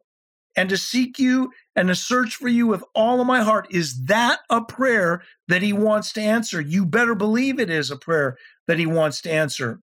and 0.55 0.69
to 0.69 0.77
seek 0.77 1.19
you 1.19 1.51
and 1.75 1.87
to 1.87 1.95
search 1.95 2.35
for 2.35 2.47
you 2.47 2.67
with 2.67 2.83
all 2.95 3.21
of 3.21 3.27
my 3.27 3.41
heart. 3.41 3.67
Is 3.71 4.05
that 4.05 4.39
a 4.49 4.61
prayer 4.61 5.21
that 5.47 5.61
he 5.61 5.73
wants 5.73 6.13
to 6.13 6.21
answer? 6.21 6.61
You 6.61 6.85
better 6.85 7.15
believe 7.15 7.59
it 7.59 7.69
is 7.69 7.91
a 7.91 7.97
prayer 7.97 8.37
that 8.67 8.79
he 8.79 8.85
wants 8.85 9.21
to 9.21 9.31
answer. 9.31 9.79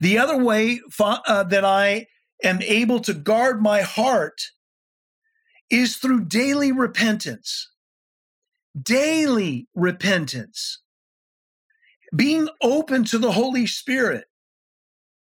The 0.00 0.18
other 0.18 0.36
way 0.36 0.80
uh, 1.00 1.44
that 1.44 1.64
I 1.64 2.06
am 2.42 2.60
able 2.62 3.00
to 3.00 3.14
guard 3.14 3.62
my 3.62 3.82
heart 3.82 4.50
is 5.70 5.96
through 5.96 6.24
daily 6.26 6.72
repentance. 6.72 7.70
Daily 8.80 9.68
repentance. 9.74 10.80
Being 12.14 12.48
open 12.62 13.04
to 13.04 13.18
the 13.18 13.32
Holy 13.32 13.66
Spirit. 13.66 14.26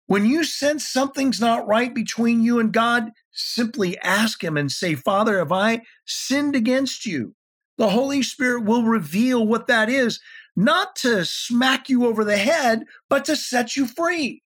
When 0.07 0.25
you 0.25 0.44
sense 0.44 0.88
something's 0.88 1.40
not 1.40 1.66
right 1.66 1.94
between 1.94 2.42
you 2.42 2.59
and 2.61 2.73
God, 2.73 3.11
simply 3.31 3.99
ask 3.99 4.42
Him 4.42 4.57
and 4.57 4.73
say, 4.73 4.94
Father, 4.94 5.38
have 5.38 5.53
I 5.53 5.83
sinned 6.07 6.57
against 6.57 7.05
you? 7.05 7.35
The 7.77 7.90
Holy 7.90 8.23
Spirit 8.23 8.64
will 8.64 8.85
reveal 8.85 9.47
what 9.47 9.66
that 9.66 9.88
is, 9.88 10.18
not 10.57 10.97
to 10.97 11.25
smack 11.25 11.88
you 11.88 12.07
over 12.07 12.25
the 12.25 12.38
head, 12.38 12.85
but 13.09 13.25
to 13.27 13.37
set 13.37 13.77
you 13.77 13.87
free, 13.87 14.42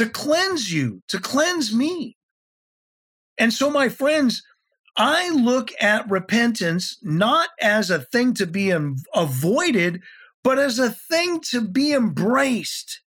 to 0.00 0.08
cleanse 0.08 0.72
you, 0.72 1.02
to 1.08 1.20
cleanse 1.20 1.74
me. 1.74 2.16
And 3.36 3.52
so, 3.52 3.68
my 3.68 3.90
friends, 3.90 4.42
I 4.96 5.28
look 5.28 5.72
at 5.78 6.10
repentance 6.10 6.96
not 7.02 7.50
as 7.60 7.90
a 7.90 7.98
thing 7.98 8.32
to 8.34 8.46
be 8.46 8.70
avoided, 9.14 10.00
but 10.42 10.58
as 10.58 10.78
a 10.78 10.88
thing 10.88 11.40
to 11.50 11.60
be 11.60 11.92
embraced. 11.92 13.02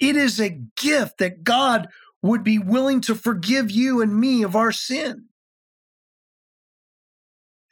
It 0.00 0.16
is 0.16 0.40
a 0.40 0.58
gift 0.76 1.18
that 1.18 1.44
God 1.44 1.86
would 2.20 2.42
be 2.42 2.58
willing 2.58 3.00
to 3.02 3.14
forgive 3.14 3.70
you 3.70 4.02
and 4.02 4.18
me 4.18 4.42
of 4.42 4.56
our 4.56 4.72
sin. 4.72 5.26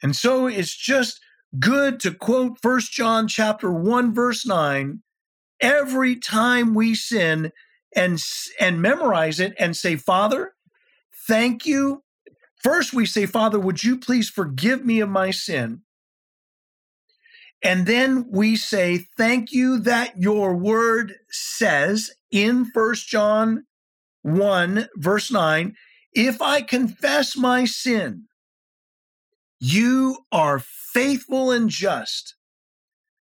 And 0.01 0.15
so 0.15 0.47
it's 0.47 0.73
just 0.73 1.19
good 1.59 1.99
to 1.99 2.13
quote 2.13 2.59
First 2.61 2.93
John 2.93 3.27
chapter 3.27 3.69
1 3.69 4.13
verse 4.13 4.45
9 4.45 5.01
every 5.59 6.15
time 6.15 6.73
we 6.73 6.95
sin 6.95 7.51
and 7.95 8.21
and 8.59 8.81
memorize 8.81 9.39
it 9.39 9.53
and 9.57 9.75
say 9.75 9.95
father 9.95 10.53
thank 11.27 11.65
you. 11.65 12.03
First 12.63 12.93
we 12.93 13.05
say 13.05 13.25
father 13.25 13.59
would 13.59 13.83
you 13.83 13.97
please 13.97 14.29
forgive 14.29 14.85
me 14.85 14.99
of 14.99 15.09
my 15.09 15.31
sin? 15.31 15.81
And 17.65 17.87
then 17.87 18.27
we 18.29 18.55
say, 18.55 19.07
Thank 19.17 19.51
you 19.51 19.79
that 19.79 20.21
your 20.21 20.55
word 20.55 21.15
says 21.31 22.11
in 22.29 22.65
First 22.65 23.07
John 23.07 23.65
1, 24.21 24.89
verse 24.95 25.31
9, 25.31 25.75
if 26.13 26.41
I 26.41 26.61
confess 26.61 27.35
my 27.35 27.65
sin, 27.65 28.25
you 29.59 30.19
are 30.31 30.59
faithful 30.59 31.51
and 31.51 31.69
just 31.69 32.35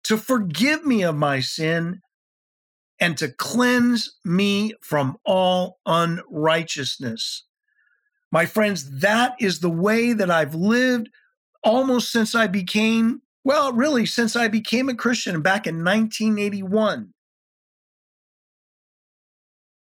to 0.04 0.18
forgive 0.18 0.86
me 0.86 1.04
of 1.04 1.16
my 1.16 1.40
sin 1.40 2.02
and 3.00 3.18
to 3.18 3.30
cleanse 3.30 4.16
me 4.26 4.74
from 4.82 5.18
all 5.26 5.80
unrighteousness. 5.86 7.44
My 8.32 8.46
friends, 8.46 9.00
that 9.00 9.36
is 9.40 9.60
the 9.60 9.70
way 9.70 10.14
that 10.14 10.32
I've 10.32 10.56
lived 10.56 11.10
almost 11.64 12.12
since 12.12 12.36
I 12.36 12.48
became 12.48 13.22
well, 13.44 13.72
really, 13.72 14.06
since 14.06 14.36
I 14.36 14.50
became 14.50 14.90
a 14.90 14.94
Christian 14.94 15.42
back 15.42 15.68
in 15.68 15.76
1981. 15.76 17.14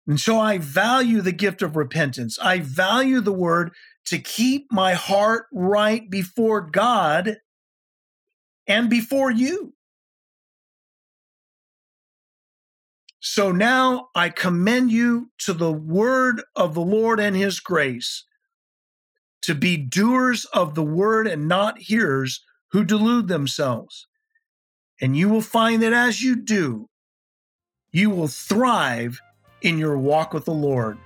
And 0.07 0.21
so 0.21 0.39
I 0.39 0.59
value 0.59 1.21
the 1.21 1.33
gift 1.33 1.61
of 1.61 1.75
repentance. 1.75 2.39
I 2.39 2.61
value 2.61 3.21
the 3.21 3.33
word 3.33 3.73
to 4.07 4.19
keep 4.19 4.71
my 4.71 4.95
heart 4.95 5.47
right 5.53 6.09
before 6.09 6.61
God 6.61 7.39
and 8.69 8.89
before 8.89 9.33
you. 9.33 9.75
So 13.21 13.51
now 13.51 14.09
I 14.15 14.29
commend 14.29 14.93
you 14.93 15.31
to 15.39 15.53
the 15.53 15.73
word 15.73 16.43
of 16.55 16.75
the 16.75 16.81
Lord 16.81 17.19
and 17.19 17.35
his 17.35 17.61
grace, 17.61 18.25
to 19.43 19.55
be 19.55 19.77
doers 19.77 20.45
of 20.47 20.75
the 20.75 20.85
word 20.85 21.27
and 21.27 21.49
not 21.49 21.79
hearers 21.79 22.45
who 22.73 22.85
delude 22.85 23.29
themselves. 23.29 24.07
And 25.01 25.17
you 25.17 25.29
will 25.29 25.41
find 25.41 25.83
that 25.83 25.93
as 25.93 26.23
you 26.23 26.37
do, 26.37 26.89
you 27.91 28.11
will 28.11 28.29
thrive 28.29 29.21
in 29.63 29.79
your 29.79 29.99
walk 29.99 30.33
with 30.35 30.45
the 30.45 30.53
Lord. 30.53 30.99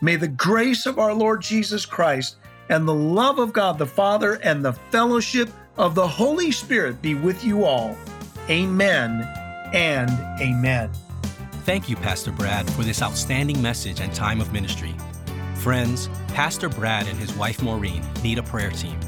May 0.00 0.16
the 0.16 0.28
grace 0.28 0.86
of 0.86 0.98
our 0.98 1.14
Lord 1.14 1.42
Jesus 1.42 1.86
Christ 1.86 2.36
and 2.68 2.88
the 2.88 2.94
love 2.94 3.38
of 3.38 3.52
God 3.52 3.78
the 3.78 3.86
Father 3.86 4.34
and 4.42 4.64
the 4.64 4.72
fellowship 4.72 5.50
of 5.76 5.94
the 5.94 6.06
Holy 6.06 6.50
Spirit 6.50 7.02
be 7.02 7.14
with 7.14 7.44
you 7.44 7.64
all. 7.64 7.96
Amen 8.48 9.22
and 9.72 10.10
amen. 10.40 10.90
Thank 11.64 11.88
you, 11.88 11.96
Pastor 11.96 12.30
Brad, 12.32 12.70
for 12.72 12.82
this 12.82 13.02
outstanding 13.02 13.60
message 13.60 14.00
and 14.00 14.14
time 14.14 14.40
of 14.40 14.52
ministry. 14.52 14.94
Friends, 15.56 16.08
Pastor 16.28 16.68
Brad 16.68 17.08
and 17.08 17.18
his 17.18 17.34
wife 17.34 17.62
Maureen 17.62 18.02
need 18.22 18.38
a 18.38 18.42
prayer 18.42 18.70
team 18.70 18.98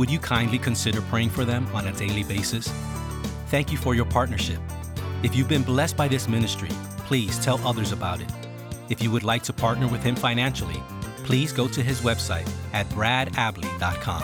would 0.00 0.10
you 0.10 0.18
kindly 0.18 0.58
consider 0.58 1.02
praying 1.02 1.28
for 1.28 1.44
them 1.44 1.68
on 1.74 1.86
a 1.86 1.92
daily 1.92 2.22
basis? 2.22 2.68
Thank 3.48 3.70
you 3.70 3.76
for 3.76 3.94
your 3.94 4.06
partnership. 4.06 4.58
If 5.22 5.36
you've 5.36 5.46
been 5.46 5.62
blessed 5.62 5.94
by 5.94 6.08
this 6.08 6.26
ministry, 6.26 6.70
please 7.04 7.38
tell 7.44 7.60
others 7.68 7.92
about 7.92 8.22
it. 8.22 8.32
If 8.88 9.02
you 9.02 9.10
would 9.10 9.24
like 9.24 9.42
to 9.42 9.52
partner 9.52 9.86
with 9.86 10.02
him 10.02 10.16
financially, 10.16 10.82
please 11.24 11.52
go 11.52 11.68
to 11.68 11.82
his 11.82 12.00
website 12.00 12.50
at 12.72 12.88
bradabley.com. 12.88 14.22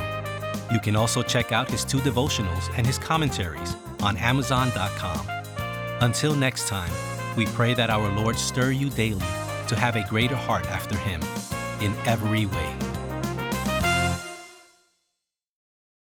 You 0.72 0.80
can 0.80 0.96
also 0.96 1.22
check 1.22 1.52
out 1.52 1.70
his 1.70 1.84
two 1.84 1.98
devotionals 1.98 2.74
and 2.78 2.86
his 2.86 2.98
commentaries 2.98 3.76
on 4.00 4.16
amazon.com. 4.16 5.28
Until 6.00 6.34
next 6.34 6.68
time, 6.68 6.90
we 7.36 7.46
pray 7.46 7.74
that 7.74 7.90
our 7.90 8.08
Lord 8.16 8.36
stir 8.36 8.70
you 8.70 8.88
daily 8.90 9.20
to 9.68 9.76
have 9.76 9.96
a 9.96 10.08
greater 10.08 10.36
heart 10.36 10.66
after 10.66 10.96
him 10.96 11.20
in 11.80 11.94
every 12.06 12.46
way. 12.46 12.85